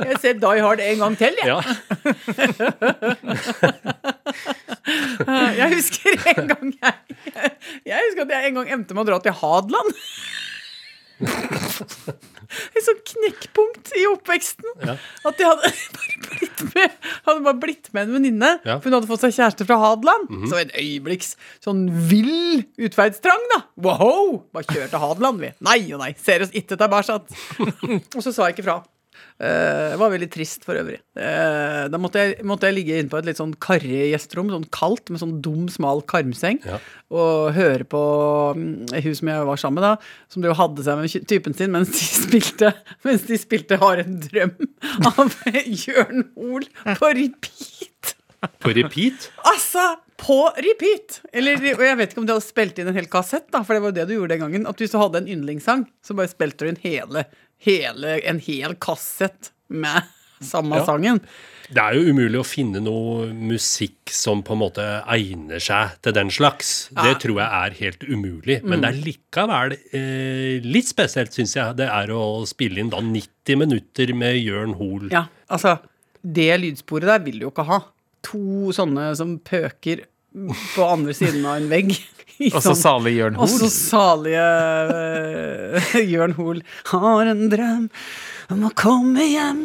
Jeg 0.00 0.14
ser 0.22 0.34
Die 0.42 0.60
Hard 0.64 0.80
en 0.82 0.98
gang 1.04 1.14
til, 1.20 1.32
jeg. 1.38 1.46
ja. 1.50 1.58
Jeg 5.60 5.68
husker 5.74 6.10
en 6.32 6.44
gang 6.50 6.66
jeg 6.72 6.94
Jeg 7.86 7.98
husker 8.06 8.22
at 8.24 8.30
jeg 8.32 8.40
en 8.48 8.56
gang 8.58 8.68
endte 8.74 8.92
med 8.96 9.02
å 9.04 9.08
dra 9.10 9.18
til 9.22 9.34
Hadeland. 9.36 9.90
Et 12.76 12.84
sånt 12.84 13.02
knekkpunkt 13.12 13.92
i 13.98 14.04
oppveksten. 14.10 14.68
Ja. 14.84 14.96
At 15.28 15.38
de 15.38 15.48
hadde 15.48 15.72
bare 15.96 16.20
blitt 16.26 16.64
med 16.74 16.96
Hadde 17.26 17.44
bare 17.46 17.60
blitt 17.62 17.90
med 17.96 18.08
en 18.08 18.16
venninne. 18.18 18.52
Ja. 18.66 18.78
For 18.78 18.90
hun 18.90 18.98
hadde 18.98 19.10
fått 19.10 19.24
seg 19.24 19.36
kjæreste 19.36 19.66
fra 19.68 19.78
Hadeland. 19.82 20.30
Så 20.50 20.60
en 20.60 20.72
øyeblikks 20.74 21.34
sånn 21.64 21.86
vill 22.10 22.64
utveistrang, 22.80 23.44
da. 23.54 23.62
Wow! 23.80 24.40
Bare 24.54 24.66
kjør 24.68 24.90
til 24.92 25.04
Hadeland, 25.04 25.44
vi. 25.44 25.52
Nei 25.66 25.80
og 25.94 26.02
nei. 26.02 26.14
Ser 26.20 26.46
oss 26.46 26.54
ikke 26.56 26.78
tilbake. 26.80 27.20
og 28.16 28.24
så 28.24 28.32
sa 28.32 28.48
jeg 28.48 28.58
ikke 28.58 28.68
fra. 28.70 28.80
Eh, 29.40 29.90
Det 29.94 29.98
var 29.98 30.10
veldig 30.12 30.28
trist 30.30 30.64
for 30.68 30.76
øvrig. 30.76 30.98
Eh, 31.16 31.88
da 31.88 31.98
måtte 31.98 32.20
jeg, 32.20 32.44
måtte 32.44 32.68
jeg 32.68 32.76
ligge 32.76 32.98
inne 33.00 33.08
på 33.12 33.18
et 33.18 33.24
litt 33.30 33.38
sånn 33.40 33.54
karrig 33.56 34.10
gjesterom, 34.12 34.50
sånn 34.52 34.66
kaldt, 34.70 35.08
med 35.10 35.20
sånn 35.22 35.38
dum, 35.40 35.68
smal 35.72 36.02
karmseng, 36.04 36.60
Ja. 36.68 36.78
og 37.10 37.54
høre 37.56 37.84
på 37.88 38.02
mm, 38.56 38.92
hun 39.02 39.14
som 39.14 39.28
jeg 39.32 39.46
var 39.48 39.56
sammen 39.62 39.80
med, 39.80 39.88
da, 39.88 39.96
som 40.28 40.44
jo 40.44 40.52
hadde 40.60 40.84
seg 40.84 41.00
med 41.00 41.26
typen 41.30 41.56
sin 41.56 41.72
mens 41.72 41.88
de 41.94 42.04
spilte 42.04 42.74
Mens 43.04 43.22
de 43.28 43.38
spilte 43.40 43.78
Har 43.80 44.02
en 44.04 44.20
drøm 44.20 44.52
av 45.14 45.34
Jørn 45.64 46.28
Hoel 46.36 46.68
på 46.98 47.14
repeat. 47.16 48.14
På 48.60 48.72
repeat. 48.72 49.26
Altså, 49.44 49.82
på 50.20 50.36
repeat! 50.56 51.18
Eller, 51.32 51.56
og 51.76 51.82
jeg 51.84 51.96
vet 51.98 52.12
ikke 52.12 52.20
om 52.22 52.26
de 52.28 52.32
hadde 52.36 52.44
spilt 52.46 52.78
inn 52.80 52.88
en 52.88 52.96
hel 52.96 53.08
kassett, 53.12 53.46
da, 53.52 53.60
for 53.64 53.76
det 53.76 53.82
var 53.84 53.92
jo 53.92 53.96
det 53.98 54.06
du 54.08 54.14
gjorde 54.16 54.32
den 54.34 54.42
gangen. 54.44 54.66
At 54.68 54.80
hvis 54.80 54.92
du 54.94 54.98
hadde 55.00 55.20
en 55.22 55.28
yndlingssang, 55.32 55.86
så 56.04 56.16
bare 56.16 56.28
spilte 56.32 56.64
du 56.64 56.70
inn 56.72 56.80
hele, 56.84 57.26
hele 57.66 58.18
en 58.28 58.40
hel 58.42 58.74
kassett 58.80 59.52
med 59.68 60.02
samme 60.40 60.80
Ja. 60.80 60.86
sangen. 60.88 61.20
Det 61.70 61.78
er 61.78 61.94
jo 61.94 62.10
umulig 62.10 62.38
å 62.40 62.46
finne 62.48 62.80
noe 62.82 63.28
musikk 63.30 64.10
som 64.10 64.40
på 64.42 64.56
en 64.56 64.58
måte 64.64 64.86
egner 65.14 65.60
seg 65.62 65.92
til 66.02 66.16
den 66.16 66.32
slags. 66.34 66.88
Det 66.98 67.12
tror 67.22 67.36
jeg 67.38 67.46
er 67.60 67.76
helt 67.78 68.02
umulig. 68.08 68.56
Men 68.66 68.82
det 68.82 68.88
er 68.90 68.98
likevel 69.04 69.76
eh, 69.94 70.56
litt 70.66 70.88
spesielt, 70.90 71.30
syns 71.36 71.54
jeg, 71.54 71.76
det 71.78 71.86
er 71.86 72.10
å 72.10 72.42
spille 72.50 72.82
inn 72.82 72.90
da 72.90 72.98
90 73.04 73.60
minutter 73.60 74.10
med 74.18 74.40
Jørn 74.40 74.74
Hoel. 74.80 75.12
Ja, 75.14 75.28
altså, 75.46 75.76
det 76.26 76.48
lydsporet 76.64 77.06
der 77.12 77.22
vil 77.28 77.38
du 77.38 77.46
jo 77.46 77.52
ikke 77.54 77.68
ha. 77.70 77.78
To 78.32 78.74
sånne 78.74 79.12
som 79.16 79.36
pøker 79.38 80.02
på 80.30 80.86
andre 80.86 81.14
siden 81.16 81.44
av 81.46 81.58
en 81.60 81.70
vegg. 81.70 81.94
Og 82.54 82.62
så 82.64 82.72
salige 82.72 82.80
salig 82.80 83.10
Jørn 83.18 83.34
Og 83.36 83.50
så 83.52 83.66
salige 83.68 84.44
uh, 84.88 85.96
Jørn 86.12 86.32
Hoel 86.38 86.62
har 86.88 87.28
en 87.28 87.42
drøm 87.52 87.90
om 88.50 88.62
å 88.64 88.70
komme 88.72 89.26
hjem 89.28 89.60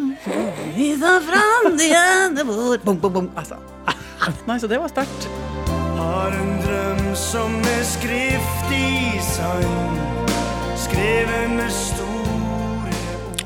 Visa 0.75 1.15
framtiden 1.23 2.35
vår 2.49 2.83
Bom, 2.83 2.99
bom, 2.99 3.13
bom. 3.15 3.29
Altså. 3.39 3.61
Nei, 4.49 4.57
så 4.59 4.67
det 4.67 4.81
var 4.81 4.91
sterkt. 4.91 5.29
Har 5.95 6.35
en 6.35 6.51
drøm 6.65 7.07
som 7.17 7.55
er 7.71 7.81
skrift 7.87 8.75
i 8.75 9.15
sand, 9.23 10.35
skrevet 10.83 11.55
med 11.55 11.71
store 11.71 12.93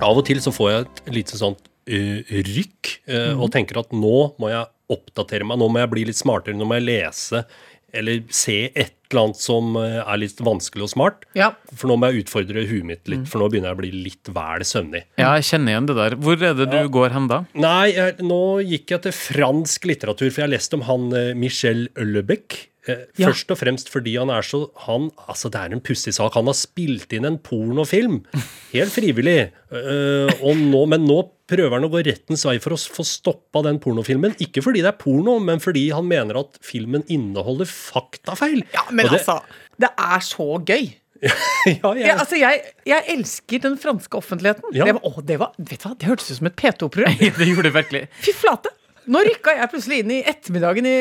Av 0.09 0.17
og 0.17 0.25
til 0.25 0.41
så 0.41 0.53
får 0.55 0.71
jeg 0.71 0.87
et 0.87 1.15
lite 1.19 1.37
sånt 1.39 1.61
uh, 1.91 2.35
rykk 2.49 2.95
eh, 3.09 3.33
og 3.35 3.51
tenker 3.53 3.83
at 3.83 3.93
nå 3.93 4.31
må 4.41 4.51
jeg 4.51 4.65
oppdatere 4.89 5.45
meg, 5.47 5.59
nå 5.61 5.67
må 5.71 5.83
jeg 5.83 5.91
bli 5.95 6.05
litt 6.09 6.19
smartere, 6.19 6.57
nå 6.57 6.67
må 6.69 6.79
jeg 6.79 6.89
lese 6.89 7.45
eller 7.93 8.21
se 8.29 8.69
et 8.77 8.95
eller 9.09 9.23
annet 9.23 9.41
som 9.41 9.73
eh, 9.79 9.95
er 10.03 10.19
litt 10.21 10.41
vanskelig 10.45 10.85
og 10.85 10.91
smart. 10.91 11.23
Ja. 11.37 11.47
For 11.73 11.89
nå 11.89 11.95
må 11.97 12.11
jeg 12.11 12.25
utfordre 12.25 12.61
huet 12.69 12.85
mitt 12.85 13.09
litt, 13.09 13.23
for 13.31 13.41
nå 13.41 13.47
begynner 13.49 13.71
jeg 13.71 13.77
å 13.79 13.81
bli 13.81 13.91
litt 14.05 14.29
vel 14.35 14.65
søvnig. 14.67 15.01
Ja, 15.17 15.31
jeg 15.39 15.47
kjenner 15.49 15.73
igjen 15.73 15.87
det 15.89 15.95
der. 15.97 16.17
Hvor 16.21 16.37
er 16.51 16.53
det 16.59 16.67
du 16.69 16.77
går 16.93 17.15
hen 17.15 17.29
da? 17.31 17.39
Nei, 17.57 17.87
jeg, 17.95 18.19
nå 18.21 18.41
gikk 18.61 18.93
jeg 18.93 19.07
til 19.07 19.15
fransk 19.17 19.89
litteratur, 19.89 20.27
for 20.29 20.43
jeg 20.43 20.45
har 20.45 20.53
lest 20.53 20.77
om 20.77 20.85
han 20.85 21.09
eh, 21.17 21.31
Michel 21.37 21.87
Øllebeck. 21.97 22.59
Eh, 22.85 23.07
Ja. 23.19 23.31
Først 23.31 23.49
og 23.53 23.57
fremst 23.59 23.89
fordi 23.91 24.13
han 24.17 24.29
er 24.33 24.45
så 24.45 24.63
han, 24.85 25.09
altså 25.29 25.49
Det 25.51 25.59
er 25.59 25.73
en 25.73 25.81
pussig 25.83 26.13
sak. 26.15 26.37
Han 26.37 26.47
har 26.49 26.57
spilt 26.57 27.11
inn 27.17 27.25
en 27.27 27.41
pornofilm. 27.41 28.21
Helt 28.77 28.93
frivillig. 28.93 29.49
uh, 29.73 30.29
nå, 30.53 30.85
men 30.89 31.05
nå 31.09 31.23
prøver 31.49 31.75
han 31.75 31.87
å 31.87 31.91
gå 31.91 32.03
rettens 32.05 32.45
vei 32.47 32.55
for 32.63 32.75
å 32.75 32.79
få 32.79 33.05
stoppa 33.07 33.63
den 33.65 33.81
pornofilmen. 33.81 34.37
Ikke 34.43 34.63
fordi 34.65 34.83
det 34.85 34.93
er 34.93 34.99
porno, 34.99 35.37
men 35.43 35.61
fordi 35.63 35.87
han 35.95 36.07
mener 36.09 36.41
at 36.43 36.59
filmen 36.65 37.05
inneholder 37.11 37.69
faktafeil. 37.69 38.63
Ja, 38.75 38.85
men 38.91 39.09
det, 39.09 39.19
altså, 39.19 39.39
det 39.81 39.91
er 39.91 40.25
så 40.25 40.49
gøy. 40.61 40.91
ja, 41.25 41.93
Jeg, 41.97 42.05
Ja, 42.05 42.15
altså, 42.15 42.37
jeg, 42.39 42.61
jeg 42.87 43.05
elsker 43.15 43.63
den 43.65 43.77
franske 43.81 44.19
offentligheten. 44.21 44.71
Ja. 44.75 44.87
Det, 44.87 44.97
var, 44.99 45.05
å, 45.05 45.23
det, 45.25 45.39
var, 45.41 45.55
vet 45.57 45.83
du 45.83 45.89
hva? 45.89 45.95
det 45.99 46.11
hørtes 46.11 46.31
ut 46.31 46.39
som 46.39 46.51
et 46.51 46.59
P2-program. 46.59 47.17
Det 47.39 47.49
gjorde 47.49 47.69
det 47.69 47.75
virkelig. 47.75 48.03
Fy 48.23 48.35
flate! 48.37 48.73
Nå 49.09 49.23
rykka 49.25 49.55
jeg 49.57 49.71
plutselig 49.71 50.03
inn 50.03 50.11
i 50.13 50.19
ettermiddagen 50.27 50.85
i, 50.85 50.97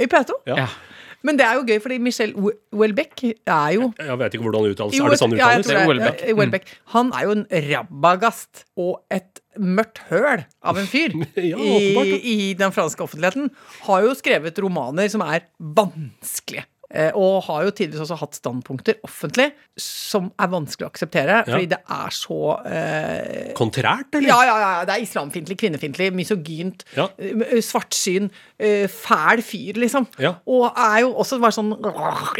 i 0.00 0.06
P2. 0.08 0.38
Ja. 0.48 0.70
Men 1.22 1.36
det 1.36 1.44
er 1.44 1.54
jo 1.58 1.64
gøy, 1.68 1.78
fordi 1.84 1.98
Michel 2.00 2.32
We- 2.34 2.54
Welbeck 2.72 3.22
er 3.24 3.72
jo 3.76 3.92
jeg 3.98 4.18
vet 4.18 4.34
ikke 4.34 4.44
hvordan 4.46 4.64
det 4.64 4.72
uttales. 4.76 4.94
Jo, 4.96 5.04
er 5.04 5.10
det 5.14 5.18
sånn 5.20 5.34
uttales? 5.36 5.40
ja, 5.40 5.50
jeg 5.56 5.64
tror 5.64 5.74
det 5.74 5.82
er- 5.82 5.88
Welbeck. 5.90 6.38
Welbeck. 6.38 6.64
Han 6.94 7.12
er 7.12 7.22
jo 7.26 7.30
en 7.36 7.46
rabagast 7.70 8.64
og 8.76 9.02
et 9.10 9.40
mørkt 9.58 9.98
høl 10.08 10.44
av 10.62 10.78
en 10.80 10.86
fyr 10.86 11.12
Ja, 11.36 11.58
i, 11.60 12.20
i 12.24 12.54
den 12.54 12.72
franske 12.72 13.04
offentligheten. 13.04 13.50
Har 13.84 14.02
jo 14.06 14.14
skrevet 14.16 14.58
romaner 14.64 15.10
som 15.12 15.20
er 15.26 15.44
vanskelige. 15.60 16.64
Eh, 16.90 17.10
Og 17.14 17.42
har 17.46 17.64
jo 17.66 17.70
tidligere 17.70 18.02
også 18.04 18.18
hatt 18.20 18.34
standpunkter 18.38 18.98
offentlig 19.06 19.50
som 19.80 20.30
er 20.38 20.50
vanskelig 20.52 20.86
å 20.86 20.90
akseptere, 20.90 21.38
fordi 21.46 21.68
det 21.70 21.78
er 21.88 22.10
så 22.14 22.38
eh, 22.66 23.52
Kontrært, 23.56 24.10
eller? 24.18 24.28
ja, 24.28 24.38
ja, 24.44 24.56
ja. 24.60 24.84
Det 24.88 24.94
er 24.96 25.04
islamfiendtlig, 25.06 25.56
kvinnefiendtlig, 25.62 26.10
misogynt, 26.18 26.84
Ja. 26.96 27.08
eh, 27.18 27.60
svartsyn, 27.64 28.28
eh, 28.58 28.86
fæl 28.90 29.42
fyr, 29.46 29.78
liksom. 29.80 30.06
Ja. 30.18 30.34
Og 30.46 30.66
er 30.76 31.00
jo 31.06 31.14
også 31.14 31.40
bare 31.40 31.56
sånn 31.56 31.72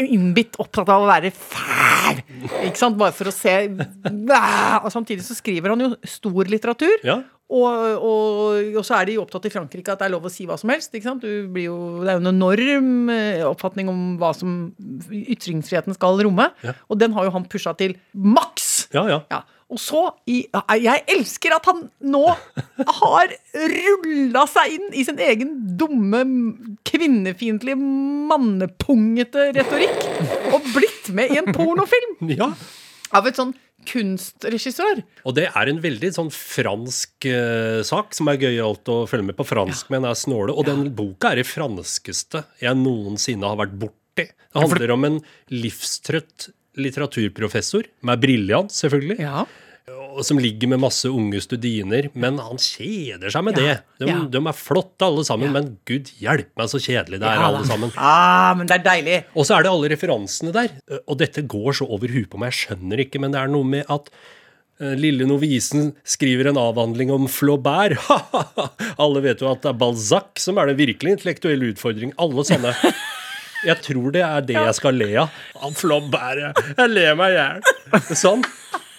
innbitt 0.05 0.59
opptatt 0.61 0.89
av 0.91 1.03
å 1.05 1.09
være 1.09 1.31
fæl. 1.33 2.21
Ikke 2.67 2.77
sant? 2.77 2.97
Bare 3.01 3.15
for 3.15 3.31
å 3.31 3.33
se 3.35 3.55
Og 4.83 4.89
samtidig 4.93 5.23
så 5.25 5.35
skriver 5.37 5.73
han 5.73 5.81
jo 5.87 5.91
stor 6.07 6.49
litteratur. 6.51 6.97
Og, 7.51 8.03
og, 8.07 8.75
og 8.79 8.85
så 8.87 9.01
er 9.01 9.09
de 9.09 9.17
opptatt 9.19 9.49
i 9.49 9.51
Frankrike 9.51 9.91
at 9.91 9.99
det 9.99 10.07
er 10.07 10.13
lov 10.13 10.27
å 10.27 10.31
si 10.31 10.47
hva 10.47 10.55
som 10.59 10.71
helst. 10.71 10.93
Ikke 10.95 11.09
sant? 11.09 11.25
Du 11.25 11.49
blir 11.51 11.67
jo, 11.67 11.77
det 11.99 12.13
er 12.13 12.19
jo 12.19 12.23
en 12.23 12.31
enorm 12.31 12.91
eh, 13.11 13.43
oppfatning 13.47 13.91
om 13.91 14.03
hva 14.21 14.31
som 14.37 14.59
ytringsfriheten 15.11 15.97
skal 15.97 16.21
romme. 16.23 16.47
Ja. 16.63 16.77
Og 16.87 17.01
den 17.01 17.17
har 17.17 17.27
jo 17.27 17.33
han 17.35 17.49
pusha 17.51 17.75
til 17.79 17.97
maks. 18.15 18.71
Ja, 18.95 19.03
ja. 19.09 19.23
Ja. 19.33 19.43
Og 19.71 19.79
så 19.79 20.01
i, 20.27 20.41
Jeg 20.83 21.03
elsker 21.13 21.53
at 21.55 21.67
han 21.69 21.85
nå 22.03 22.25
har 22.99 23.31
rulla 23.71 24.43
seg 24.51 24.75
inn 24.75 24.89
i 24.99 25.05
sin 25.07 25.21
egen 25.23 25.53
dumme, 25.79 26.25
kvinnefiendtlige, 26.87 27.79
mannepungete 28.31 29.49
retorikk 29.55 30.51
og 30.51 30.67
blitt 30.75 31.11
med 31.15 31.31
i 31.31 31.39
en 31.39 31.51
pornofilm 31.55 32.33
ja. 32.35 32.51
Av 33.17 33.27
et 33.27 33.39
sånn 33.39 33.53
kunstregissør. 33.87 35.01
Og 35.25 35.35
det 35.37 35.47
er 35.49 35.71
en 35.71 35.81
veldig 35.81 36.11
sånn 36.15 36.29
fransk 36.33 37.27
uh, 37.29 37.81
sak 37.87 38.15
som 38.17 38.29
er 38.31 38.41
gøyalt 38.41 38.91
å 38.93 39.01
følge 39.09 39.31
med 39.31 39.37
på. 39.39 39.47
Fransk, 39.51 39.89
men 39.93 40.05
er 40.07 40.17
snåle. 40.17 40.53
Og 40.53 40.67
den 40.69 40.89
boka 40.95 41.33
er 41.33 41.41
det 41.41 41.49
franskeste 41.49 42.45
jeg 42.61 42.77
noensinne 42.79 43.49
har 43.49 43.59
vært 43.63 43.77
borti. 43.81 44.27
Det 44.27 44.59
handler 44.59 44.93
om 44.93 45.07
en 45.07 45.19
livstrøtt 45.53 46.51
litteraturprofessor, 46.79 47.89
med 48.07 48.21
briljant, 48.23 48.71
selvfølgelig, 48.71 49.19
Ja. 49.19 49.45
Og 50.11 50.25
som 50.27 50.39
ligger 50.41 50.69
med 50.71 50.81
masse 50.83 51.09
unge 51.09 51.39
studiner, 51.43 52.09
men 52.13 52.39
han 52.41 52.59
kjeder 52.61 53.31
seg 53.33 53.45
med 53.47 53.59
Ja, 53.59 53.77
det. 53.77 53.77
De, 54.01 54.09
ja. 54.09 54.17
de 54.33 54.41
er 54.41 54.57
flotte 54.57 55.07
alle 55.07 55.23
sammen, 55.27 55.53
men 55.55 55.71
gud 55.87 56.11
hjelpe 56.21 56.51
meg 56.59 56.71
så 56.71 56.81
kjedelig 56.81 57.21
det 57.21 57.29
er, 57.29 57.43
alle 57.45 57.63
sammen. 57.69 57.93
Ah, 57.95 58.51
men 58.57 58.69
det 58.69 58.79
er 58.79 58.85
deilig. 58.85 59.17
Og 59.35 59.47
så 59.47 59.57
er 59.57 59.65
det 59.65 59.71
alle 59.71 59.91
referansene 59.93 60.53
der. 60.55 60.75
Og 61.05 61.17
dette 61.21 61.45
går 61.47 61.79
så 61.79 61.87
over 61.87 62.11
huet 62.11 62.29
på 62.31 62.41
meg, 62.41 62.51
jeg 62.53 62.65
skjønner 62.67 63.05
ikke, 63.05 63.21
men 63.23 63.33
det 63.35 63.41
er 63.41 63.51
noe 63.53 63.67
med 63.67 63.87
at 63.93 64.11
eh, 64.81 64.93
Lille 64.99 65.27
novisen 65.29 65.93
skriver 66.03 66.51
en 66.51 66.59
avhandling 66.61 67.13
om 67.15 67.29
Flaubert. 67.31 67.97
Alle 69.03 69.23
vet 69.23 69.43
jo 69.43 69.51
at 69.51 69.63
det 69.63 69.71
er 69.71 69.79
Balzac 69.79 70.41
som 70.41 70.59
er 70.59 70.71
den 70.71 70.79
virkelig 70.81 71.17
intellektuelle 71.17 71.71
utfordringen. 71.73 72.17
Alle 72.21 72.45
sånne. 72.47 72.75
Jeg 73.61 73.77
tror 73.85 74.09
det 74.09 74.23
er 74.25 74.41
det 74.41 74.55
jeg 74.57 74.73
skal 74.73 74.95
le 74.97 75.11
av. 75.21 75.35
Flaubert, 75.77 76.39
jeg, 76.41 76.71
jeg 76.79 76.89
ler 76.95 77.17
meg 77.19 77.35
i 77.35 77.35
hjel. 77.37 77.59
Sånn. 78.17 78.41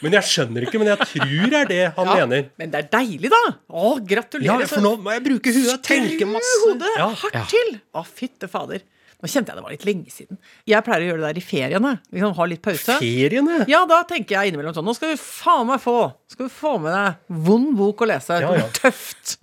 Men 0.02 0.12
jeg 0.18 0.22
skjønner 0.28 0.66
ikke, 0.66 0.78
men 0.82 0.88
jeg 0.92 0.98
tror 0.98 1.50
det 1.52 1.58
er 1.62 1.68
det 1.70 1.82
han 1.96 2.06
Ja, 2.06 2.14
mener. 2.26 2.48
men 2.58 2.70
det 2.72 2.80
er 2.84 2.88
deilig, 2.98 3.30
da. 3.30 3.42
Å, 3.70 3.92
gratulerer. 4.06 4.60
Ja, 4.64 4.66
for 4.66 4.80
nå 4.82 4.96
må 5.02 5.12
jeg 5.14 5.22
bruke 5.28 5.52
huet 5.54 5.74
og 5.76 5.82
tenke 5.86 6.26
masse. 6.26 6.56
Hodet 6.66 6.90
Ja. 6.98 7.08
hardt 7.22 7.34
Ja. 7.38 7.44
til. 7.46 7.80
Å, 7.94 8.04
fytte 8.06 8.48
fader. 8.50 8.82
Nå 9.22 9.28
kjente 9.30 9.52
jeg 9.52 9.54
det 9.54 9.62
var 9.62 9.70
litt 9.70 9.84
lenge 9.86 10.10
siden. 10.10 10.36
Jeg 10.66 10.82
pleier 10.82 11.04
å 11.04 11.06
gjøre 11.12 11.20
det 11.22 11.28
der 11.30 11.38
i 11.38 11.44
feriene. 11.46 11.92
Vi 12.10 12.18
kan 12.18 12.34
ha 12.34 12.44
litt 12.50 12.60
pause. 12.60 12.96
Feriene? 12.98 13.60
Ja, 13.70 13.84
da 13.86 14.00
tenker 14.02 14.34
jeg 14.34 14.50
innimellom 14.52 14.74
sånn 14.74 14.84
Nå 14.84 14.96
skal 14.96 15.12
du 15.14 15.16
faen 15.22 15.68
meg 15.68 15.78
få 15.80 16.12
Skal 16.28 16.48
du 16.48 16.50
få 16.50 16.72
med 16.82 16.90
deg 16.90 17.38
vond 17.46 17.76
bok 17.78 18.02
å 18.02 18.08
lese. 18.10 18.40
Ja, 18.42 18.50
ja. 18.58 18.66
Tøft. 18.74 19.36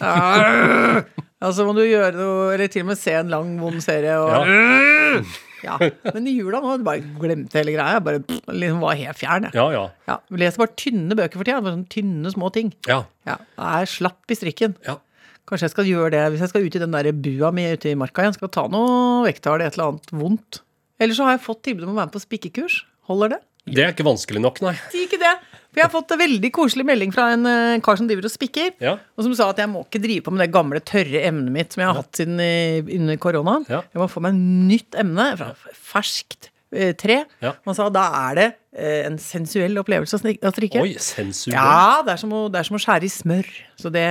Ja. 0.00 1.02
Altså 1.44 1.64
må 1.66 1.74
du 1.76 1.82
gjøre 1.84 2.12
noe 2.16 2.52
Eller 2.54 2.68
til 2.72 2.84
og 2.84 2.88
med 2.92 2.98
se 3.00 3.12
en 3.16 3.32
lang, 3.32 3.56
vond 3.60 3.80
serie. 3.84 4.14
Og, 4.20 4.28
Ja. 4.28 5.22
Ja. 5.64 5.78
Men 6.14 6.28
i 6.30 6.34
jula 6.36 6.60
nå 6.62 6.76
bare 6.86 7.02
glemt 7.20 7.54
hele 7.58 7.72
greia. 7.74 7.96
Jeg 7.96 8.04
bare 8.06 8.20
pff, 8.28 8.44
liksom 8.52 8.82
var 8.84 8.98
helt 9.00 9.18
fjern. 9.20 9.48
Jeg. 9.48 9.56
Ja, 9.58 9.66
ja. 9.74 9.84
Ja, 10.10 10.18
vi 10.30 10.40
leser 10.42 10.62
bare 10.62 10.74
tynne 10.80 11.16
bøker 11.18 11.40
for 11.40 11.48
tida. 11.48 11.62
Bare 11.64 11.74
sånne 11.78 11.90
tynne, 11.92 12.32
små 12.34 12.50
ting. 12.54 12.70
Ja. 12.90 13.00
Ja, 13.28 13.38
Jeg 13.58 13.86
er 13.88 13.92
slapp 13.96 14.30
i 14.30 14.38
strikken. 14.38 14.76
ja. 14.86 14.98
Kanskje 15.44 15.66
jeg 15.66 15.72
skal 15.74 15.84
gjøre 15.90 16.10
det 16.14 16.20
hvis 16.32 16.40
jeg 16.40 16.48
skal 16.54 16.62
ut 16.64 16.76
i 16.78 16.80
den 16.80 16.94
der 16.94 17.10
bua 17.12 17.50
mi 17.52 17.66
ute 17.74 17.90
i 17.90 17.96
marka 18.00 18.22
igjen. 18.24 18.32
Skal 18.38 18.48
ta 18.48 18.62
noe 18.72 19.26
vekttall, 19.26 19.60
et 19.60 19.74
eller 19.76 19.90
annet 19.92 20.08
vondt. 20.16 20.62
Eller 20.98 21.12
så 21.18 21.26
har 21.26 21.34
jeg 21.34 21.42
fått 21.44 21.60
tilbud 21.66 21.84
om 21.84 21.92
å 21.92 21.98
være 21.98 22.08
med 22.08 22.14
på 22.14 22.22
spikkekurs. 22.22 22.78
Holder 23.10 23.34
det? 23.34 23.40
Det 23.64 23.80
er 23.84 23.92
ikke 23.94 24.04
vanskelig 24.06 24.42
nok, 24.44 24.58
nei. 24.64 24.74
Si 24.92 25.06
ikke 25.06 25.18
det! 25.22 25.34
For 25.74 25.80
jeg 25.80 25.88
har 25.88 25.90
fått 25.90 26.12
en 26.14 26.20
veldig 26.20 26.48
koselig 26.54 26.84
melding 26.86 27.10
fra 27.14 27.30
en 27.34 27.46
eh, 27.50 27.80
kar 27.82 27.96
som 27.98 28.06
driver 28.06 28.28
og 28.28 28.30
spikker. 28.30 28.74
Ja. 28.84 28.92
Og 29.18 29.24
som 29.26 29.32
sa 29.34 29.48
at 29.50 29.58
jeg 29.58 29.70
må 29.72 29.80
ikke 29.82 29.98
drive 30.04 30.22
på 30.22 30.30
med 30.34 30.44
det 30.44 30.52
gamle, 30.54 30.78
tørre 30.86 31.22
emnet 31.26 31.50
mitt 31.56 31.74
som 31.74 31.82
jeg 31.82 31.88
har 31.90 31.98
hatt 31.98 32.20
siden 32.20 32.38
eh, 32.44 32.92
under 33.00 33.18
koronaen. 33.18 33.64
Ja. 33.72 33.80
Jeg 33.90 34.02
må 34.04 34.06
få 34.12 34.22
meg 34.22 34.36
nytt 34.38 34.94
emne 35.02 35.26
fra 35.40 35.48
ferskt 35.74 36.52
eh, 36.76 36.92
tre. 37.00 37.16
Ja. 37.42 37.56
Han 37.66 37.74
sa 37.74 37.88
da 37.90 38.04
er 38.20 38.38
det 38.38 38.46
eh, 38.76 39.00
en 39.08 39.18
sensuell 39.18 39.74
opplevelse 39.82 40.14
å 40.20 40.22
snik- 40.22 40.46
å 40.46 40.52
strikke. 40.54 40.84
Oi, 40.86 40.94
sensuell. 41.02 41.56
Ja, 41.58 42.04
det 42.06 42.14
er, 42.14 42.22
som 42.22 42.36
å, 42.38 42.44
det 42.54 42.62
er 42.62 42.70
som 42.70 42.78
å 42.78 42.82
skjære 42.86 43.08
i 43.08 43.12
smør. 43.16 43.50
Så 43.82 43.90
det 43.96 44.06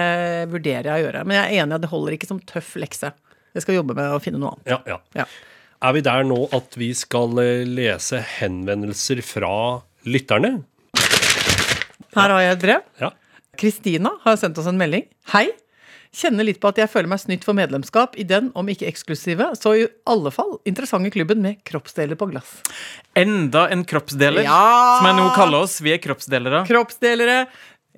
vurderer 0.51 0.91
jeg 0.91 0.97
å 0.97 1.05
gjøre. 1.07 1.23
Men 1.29 1.39
jeg 1.39 1.45
er 1.45 1.63
enig 1.63 1.77
i 1.77 1.79
at 1.79 1.85
det 1.87 1.93
holder 1.93 2.17
ikke 2.19 2.31
som 2.33 2.43
tøff 2.51 2.73
lekse. 2.83 3.13
Jeg 3.55 3.63
skal 3.63 3.79
jobbe 3.79 3.95
med 3.95 4.11
å 4.11 4.19
finne 4.19 4.41
noe 4.41 4.57
annet. 4.57 4.67
Ja, 4.75 4.81
ja. 4.97 4.99
Ja. 5.23 5.29
Er 5.83 5.91
vi 5.97 6.03
der 6.05 6.23
nå 6.23 6.37
at 6.55 6.77
vi 6.79 6.93
skal 6.95 7.33
eh, 7.43 7.65
lese 7.67 8.21
henvendelser 8.37 9.19
fra 9.25 9.49
lytterne? 10.07 10.61
Her 12.13 12.29
har 12.31 12.39
jeg 12.45 12.53
et 12.55 12.61
brev. 12.63 12.85
Ja. 13.01 13.09
Kristina 13.59 14.13
har 14.23 14.37
sendt 14.39 14.61
oss 14.61 14.69
en 14.71 14.79
melding. 14.79 15.03
Hei. 15.33 15.49
Kjenner 16.13 16.45
litt 16.45 16.59
på 16.61 16.69
at 16.69 16.77
jeg 16.77 16.91
føler 16.93 17.09
meg 17.09 17.19
snytt 17.23 17.43
for 17.43 17.57
medlemskap 17.57 18.13
i 18.21 18.23
den, 18.29 18.51
om 18.53 18.67
ikke 18.69 18.85
eksklusive, 18.85 19.47
så 19.57 19.71
i 19.79 19.87
alle 20.07 20.29
fall 20.31 20.59
interessante 20.69 21.09
klubben 21.11 21.41
med 21.41 21.63
kroppsdeler 21.65 22.19
på 22.19 22.27
glass. 22.29 22.59
Enda 23.17 23.65
en 23.73 23.81
kroppsdeler, 23.89 24.45
Ja! 24.45 24.99
som 24.99 25.09
jeg 25.09 25.17
nå 25.17 25.25
kaller 25.33 25.65
oss. 25.65 25.79
Vi 25.81 25.89
er 25.95 25.97
kroppsdelere. 26.03 26.61
Kroppsdelere 26.69 27.39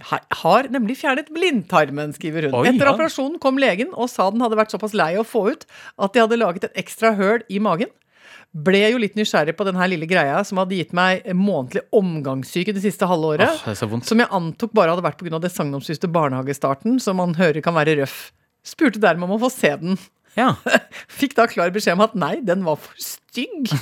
har 0.03 0.67
nemlig 0.73 0.97
fjernet 0.99 1.29
blindtarmen, 1.31 2.11
skriver 2.15 2.49
hun. 2.49 2.57
Oi, 2.59 2.65
Etter 2.67 2.89
ja. 2.89 2.93
operasjonen 2.95 3.37
kom 3.39 3.59
legen 3.61 3.93
og 3.95 4.09
sa 4.11 4.27
den 4.31 4.43
hadde 4.43 4.57
vært 4.59 4.73
såpass 4.75 4.95
lei 4.97 5.13
å 5.15 5.23
få 5.27 5.45
ut 5.53 5.63
at 5.95 6.15
de 6.15 6.23
hadde 6.23 6.39
laget 6.41 6.67
et 6.67 6.81
ekstra 6.83 7.13
høl 7.15 7.45
i 7.47 7.61
magen. 7.63 7.91
Ble 8.55 8.85
jo 8.87 8.99
litt 8.99 9.17
nysgjerrig 9.19 9.55
på 9.55 9.65
denne 9.67 9.87
lille 9.91 10.07
greia 10.07 10.37
som 10.47 10.59
hadde 10.61 10.77
gitt 10.77 10.93
meg 10.95 11.25
månedlig 11.35 11.83
omgangssyke 11.95 12.75
det 12.75 12.83
siste 12.85 13.07
halve 13.07 13.35
året. 13.35 13.63
Som 14.07 14.23
jeg 14.23 14.31
antok 14.31 14.75
bare 14.75 14.93
hadde 14.93 15.03
vært 15.03 15.19
pga. 15.23 15.39
det 15.43 15.51
sagnomsuste 15.51 16.11
barnehagestarten, 16.11 16.99
som 17.03 17.19
man 17.19 17.35
hører 17.39 17.63
kan 17.63 17.75
være 17.75 17.97
røff. 17.99 18.29
Spurte 18.65 19.01
dermed 19.03 19.27
om 19.27 19.35
å 19.35 19.41
få 19.43 19.51
se 19.53 19.73
den. 19.79 19.99
Ja. 20.35 20.53
Fikk 21.19 21.35
da 21.35 21.47
klar 21.51 21.71
beskjed 21.75 21.97
om 21.97 22.05
at 22.07 22.15
nei, 22.19 22.37
den 22.43 22.63
var 22.67 22.79
for 22.83 22.95
stygg. 22.99 23.71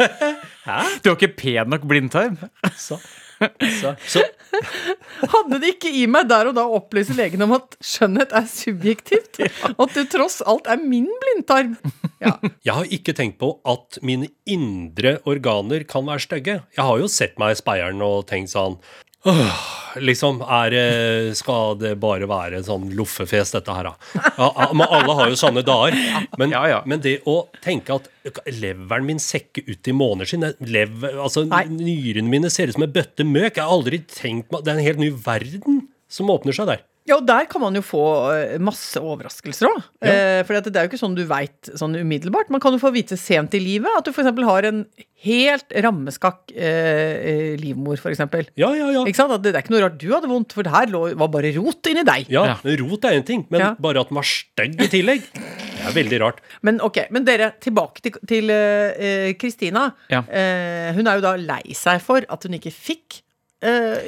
Du 0.00 1.10
har 1.10 1.16
ikke 1.18 1.34
pen 1.36 1.68
nok 1.68 1.82
blindtarm? 1.84 2.38
Så. 3.80 3.94
Så. 4.04 4.22
Hadde 5.32 5.60
det 5.62 5.74
ikke 5.76 5.92
i 5.94 6.04
meg 6.10 6.28
der 6.30 6.50
og 6.50 6.56
da 6.58 6.66
å 6.66 6.78
opplyse 6.80 7.14
legen 7.16 7.44
om 7.46 7.54
at 7.56 7.76
skjønnhet 7.84 8.34
er 8.36 8.48
subjektivt. 8.50 9.40
Og 9.78 9.84
at 9.86 9.96
det 9.96 10.06
tross 10.12 10.40
alt 10.48 10.68
er 10.70 10.80
min 10.82 11.08
blindtarm. 11.22 11.76
Ja. 12.20 12.34
Jeg 12.66 12.74
har 12.76 12.90
ikke 12.92 13.14
tenkt 13.16 13.38
på 13.40 13.54
at 13.68 14.00
mine 14.04 14.28
indre 14.50 15.18
organer 15.28 15.86
kan 15.88 16.04
være 16.08 16.26
stygge. 16.26 16.56
Jeg 16.76 16.84
har 16.84 17.00
jo 17.00 17.08
sett 17.10 17.38
meg 17.40 17.54
i 17.54 17.60
speieren 17.62 18.02
og 18.04 18.26
tenkt 18.28 18.52
sånn 18.52 18.76
Åh, 19.28 19.56
liksom, 20.00 20.38
er 20.40 20.70
det 20.72 20.84
Skal 21.36 21.74
det 21.80 21.90
bare 22.00 22.28
være 22.30 22.62
sånn 22.64 22.88
loffefest, 22.96 23.56
dette 23.58 23.74
her, 23.76 23.90
da? 23.90 24.22
Ja, 24.38 24.68
men 24.72 24.86
alle 24.86 25.16
har 25.18 25.32
jo 25.32 25.36
sånne 25.38 25.64
dager. 25.66 25.96
Men, 26.40 26.54
Ja, 26.54 26.62
ja. 26.70 26.80
men 26.88 27.02
det 27.04 27.18
å 27.28 27.42
tenke 27.60 27.98
at 27.98 28.08
leveren 28.48 29.08
min 29.08 29.20
sekker 29.20 29.66
ut 29.68 29.88
i 29.90 29.96
måneder 29.96 30.30
siden 30.30 30.46
altså, 31.20 31.44
Nyrene 31.68 32.32
mine 32.32 32.50
ser 32.52 32.70
ut 32.70 32.78
som 32.78 32.86
en 32.86 32.94
bøtte 32.94 33.26
møk. 33.28 33.56
Jeg 33.56 33.64
har 33.64 33.72
aldri 33.74 34.00
tenkt 34.08 34.50
meg 34.52 34.64
Det 34.64 34.72
er 34.72 34.80
en 34.80 34.88
helt 34.88 35.04
ny 35.04 35.10
verden 35.24 35.82
som 36.10 36.32
åpner 36.32 36.56
seg 36.56 36.70
der. 36.72 36.86
Ja, 37.08 37.16
og 37.16 37.24
der 37.26 37.46
kan 37.50 37.62
man 37.62 37.74
jo 37.74 37.80
få 37.82 38.00
eh, 38.34 38.58
masse 38.62 39.00
overraskelser 39.00 39.66
òg. 39.70 39.78
Eh, 40.04 40.42
for 40.46 40.54
det 40.60 40.74
er 40.76 40.84
jo 40.84 40.90
ikke 40.90 41.00
sånn 41.00 41.14
du 41.16 41.22
veit 41.26 41.70
sånn 41.80 41.96
umiddelbart. 41.96 42.50
Man 42.52 42.60
kan 42.62 42.72
jo 42.76 42.78
få 42.82 42.92
vite 42.94 43.16
sent 43.18 43.54
i 43.56 43.60
livet 43.62 43.88
at 43.98 44.04
du 44.06 44.12
f.eks. 44.12 44.28
har 44.46 44.68
en 44.68 44.82
helt 45.24 45.72
rammeskakk 45.84 46.52
eh, 46.54 47.14
eh, 47.32 47.54
livmor, 47.60 47.96
f.eks. 47.98 48.20
Ja, 48.56 48.70
ja, 48.76 48.90
ja. 48.94 49.02
Ikke 49.08 49.16
sant? 49.16 49.32
At 49.34 49.42
det, 49.42 49.52
det 49.54 49.58
er 49.60 49.64
ikke 49.64 49.74
noe 49.74 49.82
rart 49.86 49.96
du 50.00 50.06
hadde 50.12 50.30
vondt, 50.30 50.52
for 50.56 50.66
det 50.68 50.74
her 50.76 50.92
lå, 50.92 51.02
var 51.24 51.32
bare 51.32 51.50
rot 51.56 51.90
inni 51.90 52.04
deg. 52.08 52.28
Ja, 52.32 52.44
Ja. 52.52 52.58
Rot 52.84 53.08
er 53.08 53.16
én 53.18 53.26
ting, 53.26 53.46
men 53.50 53.60
Ja. 53.64 53.70
bare 53.80 54.00
at 54.04 54.12
den 54.12 54.20
var 54.20 54.28
stygg 54.28 54.76
i 54.80 54.88
tillegg, 54.92 55.24
det 55.34 55.88
er 55.90 55.96
veldig 55.96 56.20
rart. 56.22 56.44
Men 56.62 56.80
ok, 56.84 57.00
men 57.10 57.24
dere, 57.26 57.52
tilbake 57.64 58.04
til- 58.04 58.20
til 58.28 58.50
uh, 58.52 59.32
Kristina. 59.40 59.88
Ja. 60.12 60.20
Eh, 60.28 60.92
hun 60.96 61.06
er 61.08 61.16
jo 61.18 61.24
da 61.26 61.34
lei 61.36 61.72
seg 61.74 62.00
for 62.04 62.24
at 62.28 62.44
hun 62.46 62.56
ikke 62.60 62.72
fikk 62.72 63.20
eh, 63.20 63.26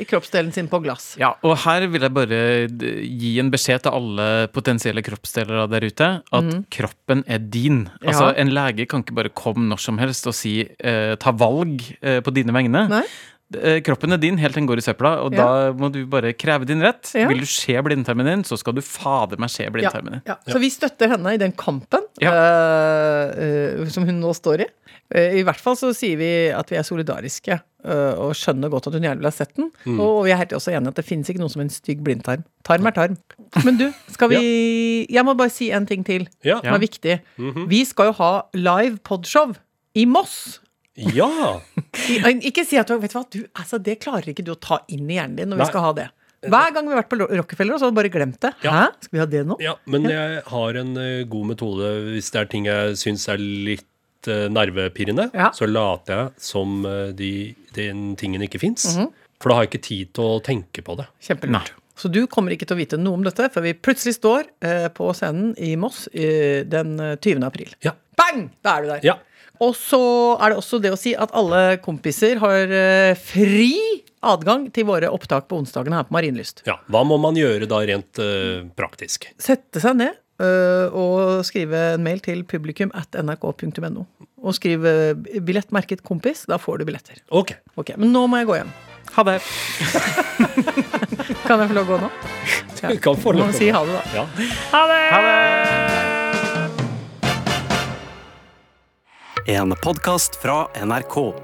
kroppsdelen 0.08 0.52
sin 0.54 0.68
på 0.72 0.78
glass. 0.80 1.10
Ja, 1.20 1.34
og 1.44 1.58
her 1.66 1.84
vil 1.92 2.00
jeg 2.06 2.14
bare 2.16 2.38
gi 3.04 3.32
en 3.42 3.50
beskjed 3.52 3.82
til 3.84 3.92
alle 3.98 4.28
potensielle 4.54 5.02
kroppsdelere 5.04 5.66
der 5.68 5.84
ute, 5.84 6.08
at 6.32 6.52
kroppen 6.72 7.24
er 7.26 7.38
din. 7.38 7.84
Altså, 8.00 8.30
Ja. 8.32 8.38
En 8.42 8.48
lege 8.54 8.86
kan 8.88 9.02
ikke 9.04 9.14
bare 9.14 9.28
komme 9.34 9.68
når 9.68 9.78
som 9.82 9.98
helst 10.00 10.26
og 10.26 10.34
si 10.34 10.62
eh, 10.78 11.14
ta 11.20 11.32
valg 11.36 11.82
eh, 12.00 12.20
på 12.24 12.32
dine 12.32 12.52
vegne. 12.54 12.86
Nei? 12.88 13.02
Eh, 13.56 13.80
Kroppen 13.84 14.12
er 14.12 14.20
din 14.22 14.38
helt 14.38 14.54
til 14.54 14.62
den 14.62 14.68
går 14.70 14.78
i 14.78 14.84
søpla, 14.86 15.14
og 15.24 15.32
Ja. 15.34 15.44
da 15.44 15.72
må 15.72 15.90
du 15.92 16.04
bare 16.06 16.32
kreve 16.32 16.64
din 16.66 16.80
rett. 16.80 17.10
Ja. 17.14 17.28
Vil 17.28 17.40
du 17.40 17.46
se 17.46 17.72
blindtarmen 17.82 18.26
din, 18.26 18.42
så 18.44 18.56
skal 18.58 18.74
du 18.74 18.80
fader 18.80 19.36
meg 19.38 19.50
se 19.50 19.66
blindtarmen 19.70 20.12
din. 20.18 20.22
Ja, 20.26 20.36
så 20.46 20.58
vi 20.60 20.70
støtter 20.70 21.08
henne 21.08 21.34
i 21.34 21.36
den 21.38 21.52
kampen 21.52 22.00
Ja. 22.20 22.30
uh, 22.32 23.32
eh, 23.82 23.88
som 23.88 24.04
hun 24.04 24.20
nå 24.20 24.32
står 24.34 24.60
i. 24.60 24.66
Uh, 25.14 25.34
I 25.40 25.42
hvert 25.44 25.60
fall 25.60 25.76
så 25.76 25.92
sier 25.94 26.16
vi 26.16 26.30
at 26.54 26.70
vi 26.70 26.76
er 26.76 26.82
solidariske 26.86 27.52
eh, 27.84 28.14
og 28.16 28.32
skjønner 28.38 28.70
godt 28.70 28.86
at 28.86 28.94
hun 28.94 29.02
gjerne 29.02 29.18
vil 29.20 29.26
ha 29.28 29.34
sett 29.34 29.54
den. 29.56 29.70
Mm. 29.84 29.98
Og 30.00 30.24
vi 30.24 30.30
er 30.32 30.36
helt 30.40 30.54
også 30.56 30.72
enige 30.72 30.88
at 30.94 31.00
det 31.00 31.04
finnes 31.04 31.28
ikke 31.28 31.42
noe 31.42 31.50
som 31.52 31.60
en 31.64 31.68
stygg 31.68 32.00
blindtarm. 32.06 32.44
Tarm 32.64 32.86
er 32.86 32.94
tarm. 32.96 33.16
Men 33.66 33.76
du, 33.76 33.88
skal 34.08 34.30
vi 34.32 35.06
Jeg 35.10 35.24
må 35.26 35.34
bare 35.36 35.50
si 35.50 35.70
en 35.74 35.84
ting 35.86 36.04
til 36.06 36.28
Ja. 36.44 36.60
som 36.62 36.72
er 36.74 36.78
viktig. 36.78 37.20
Vi 37.68 37.84
skal 37.84 38.12
jo 38.12 38.12
ha 38.22 38.32
live 38.54 38.98
podshow 39.04 39.52
i 39.94 40.04
Moss. 40.06 40.60
ja. 40.96 41.60
Ikke 41.92 42.64
si 42.66 42.78
at 42.80 42.88
du, 42.88 42.96
vet 43.02 43.12
du 43.12 43.18
hva, 43.18 43.24
du, 43.28 43.38
altså, 43.60 43.78
det 43.82 43.98
klarer 44.02 44.32
ikke 44.32 44.44
du 44.46 44.54
å 44.54 44.58
ta 44.60 44.80
inn 44.92 45.10
i 45.10 45.18
hjernen 45.18 45.38
din 45.38 45.50
når 45.52 45.60
Nei. 45.60 45.66
vi 45.66 45.72
skal 45.72 45.86
ha 45.86 45.94
det. 46.00 46.08
Hver 46.42 46.72
gang 46.74 46.88
vi 46.88 46.94
har 46.94 47.02
vært 47.04 47.10
på 47.12 47.18
Rockefeller, 47.22 47.78
så 47.78 47.86
har 47.86 47.92
vi 47.92 47.98
bare 48.00 48.10
glemt 48.10 48.40
det. 48.42 48.50
Ja. 48.64 48.72
Hæ? 48.74 48.86
Skal 49.04 49.14
vi 49.14 49.20
ha 49.22 49.26
det 49.30 49.42
nå? 49.46 49.56
Ja, 49.62 49.76
men 49.94 50.08
jeg 50.10 50.40
har 50.48 50.78
en 50.80 50.96
eh, 50.98 51.22
god 51.30 51.52
metode 51.52 51.90
hvis 52.08 52.32
det 52.34 52.40
er 52.40 52.48
ting 52.50 52.66
jeg 52.66 52.96
syns 52.98 53.28
er 53.30 53.38
litt 53.38 54.30
eh, 54.30 54.48
nervepirrende. 54.50 55.28
Ja. 55.38 55.52
Så 55.54 55.68
later 55.70 56.16
jeg 56.16 56.46
som 56.48 56.82
eh, 56.88 57.12
de, 57.14 57.30
den 57.78 58.16
tingen 58.18 58.42
ikke 58.48 58.62
fins. 58.62 58.88
Mhm. 58.96 59.12
For 59.42 59.50
da 59.50 59.58
har 59.58 59.66
jeg 59.66 59.72
ikke 59.72 59.86
tid 59.86 60.10
til 60.18 60.26
å 60.36 60.42
tenke 60.42 60.84
på 60.86 60.98
det. 60.98 61.06
Kjempelurt. 61.22 61.72
Så 61.98 62.08
du 62.10 62.24
kommer 62.30 62.54
ikke 62.54 62.66
til 62.66 62.76
å 62.76 62.80
vite 62.80 62.98
noe 62.98 63.18
om 63.18 63.24
dette 63.26 63.48
før 63.52 63.66
vi 63.66 63.74
plutselig 63.78 64.16
står 64.16 64.48
eh, 64.64 64.86
på 64.94 65.10
scenen 65.14 65.52
i 65.60 65.74
Moss 65.78 66.06
eh, 66.10 66.62
den 66.66 66.96
eh, 67.02 67.16
20. 67.20 67.44
april. 67.46 67.74
Ja. 67.84 67.94
Bang! 68.18 68.48
Da 68.64 68.76
er 68.78 68.82
du 68.86 68.90
der. 68.94 69.04
Ja. 69.06 69.16
Og 69.62 69.74
så 69.78 70.00
er 70.42 70.52
det 70.52 70.58
også 70.58 70.80
det 70.82 70.90
å 70.94 70.98
si 70.98 71.12
at 71.14 71.30
alle 71.38 71.76
kompiser 71.84 72.40
har 72.42 72.72
eh, 72.74 73.12
fri 73.18 73.68
adgang 74.22 74.68
til 74.74 74.86
våre 74.88 75.08
opptak 75.10 75.48
på 75.50 75.58
onsdagene 75.62 75.98
her 75.98 76.06
på 76.08 76.14
Marienlyst. 76.16 76.62
ja. 76.66 76.76
Hva 76.90 77.02
må 77.06 77.16
man 77.22 77.38
gjøre 77.38 77.66
da 77.70 77.78
rent 77.86 78.18
eh, 78.22 78.62
praktisk? 78.78 79.28
Sette 79.42 79.82
seg 79.82 79.98
ned 79.98 80.14
eh, 80.42 80.86
og 80.94 81.42
skrive 81.46 81.92
en 81.96 82.04
mail 82.06 82.22
til 82.24 82.42
publikum 82.48 82.90
at 82.98 83.14
nrk.no. 83.22 84.06
Og 84.42 84.56
skriv 84.58 84.86
eh, 84.88 85.12
billett 85.42 85.70
merket 85.74 86.02
kompis. 86.06 86.46
Da 86.50 86.58
får 86.58 86.82
du 86.82 86.88
billetter. 86.90 87.22
Ok. 87.30 87.54
Ok, 87.78 87.94
Men 87.98 88.14
nå 88.14 88.26
må 88.30 88.42
jeg 88.42 88.50
gå 88.50 88.58
hjem. 88.62 88.72
Ha 89.12 89.22
det. 89.28 89.38
Kan 91.46 91.60
jeg 91.60 91.68
få 91.68 91.74
lov 91.76 91.84
å 91.84 91.90
gå 91.90 91.98
nå? 92.06 92.10
Du 92.82 92.96
kan 93.02 93.18
få 93.20 93.34
lov 93.36 93.52
til 93.52 93.58
si 93.60 93.68
ha 93.74 93.82
det, 93.86 93.98
da. 93.98 94.22
Ja. 94.22 94.24
Ha 94.72 94.82
det! 94.90 95.71
En 99.46 99.74
podkast 99.82 100.36
fra 100.42 100.68
NRK. 100.86 101.34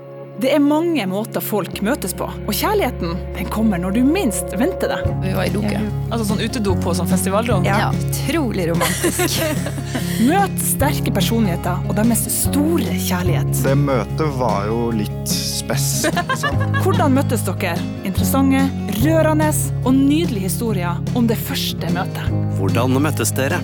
Det 0.40 0.52
er 0.54 0.60
mange 0.62 1.02
måter 1.10 1.42
folk 1.42 1.80
møtes 1.82 2.12
på, 2.14 2.28
og 2.30 2.52
kjærligheten 2.54 3.16
den 3.34 3.48
kommer 3.50 3.80
når 3.82 3.96
du 3.96 4.04
minst 4.06 4.52
venter 4.60 4.92
det. 4.92 4.98
Vi 5.24 5.32
var 5.34 5.48
i 5.48 5.50
loke. 5.50 5.80
Altså 6.06 6.28
sånn 6.28 6.44
utedo 6.44 6.76
på 6.78 6.94
sånn 6.94 7.10
festivalrom. 7.10 7.66
Ja, 7.66 7.88
utrolig 7.90 8.68
romantisk. 8.70 9.40
Møt 10.30 10.54
sterke 10.62 11.10
personligheter 11.16 11.82
og 11.88 11.98
deres 11.98 12.22
store 12.36 13.00
kjærlighet. 13.02 13.50
Det 13.66 13.74
møtet 13.82 14.38
var 14.38 14.70
jo 14.70 14.78
litt 14.94 15.34
spess. 15.34 15.90
Liksom. 16.30 16.62
Hvordan 16.84 17.18
møttes 17.18 17.42
dere? 17.50 17.74
Interessante, 18.06 18.62
rørende 19.02 19.50
og 19.82 19.90
nydelige 19.98 20.46
historier 20.46 21.02
om 21.18 21.26
det 21.26 21.42
første 21.50 21.90
møtet. 21.98 22.30
Hvordan 22.62 22.94
møttes 23.02 23.34
dere? 23.34 23.58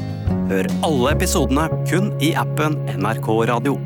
Hør 0.50 0.66
alle 0.82 1.14
episodene 1.14 1.70
kun 1.86 2.16
i 2.18 2.34
appen 2.34 2.80
NRK 2.98 3.34
Radio. 3.54 3.78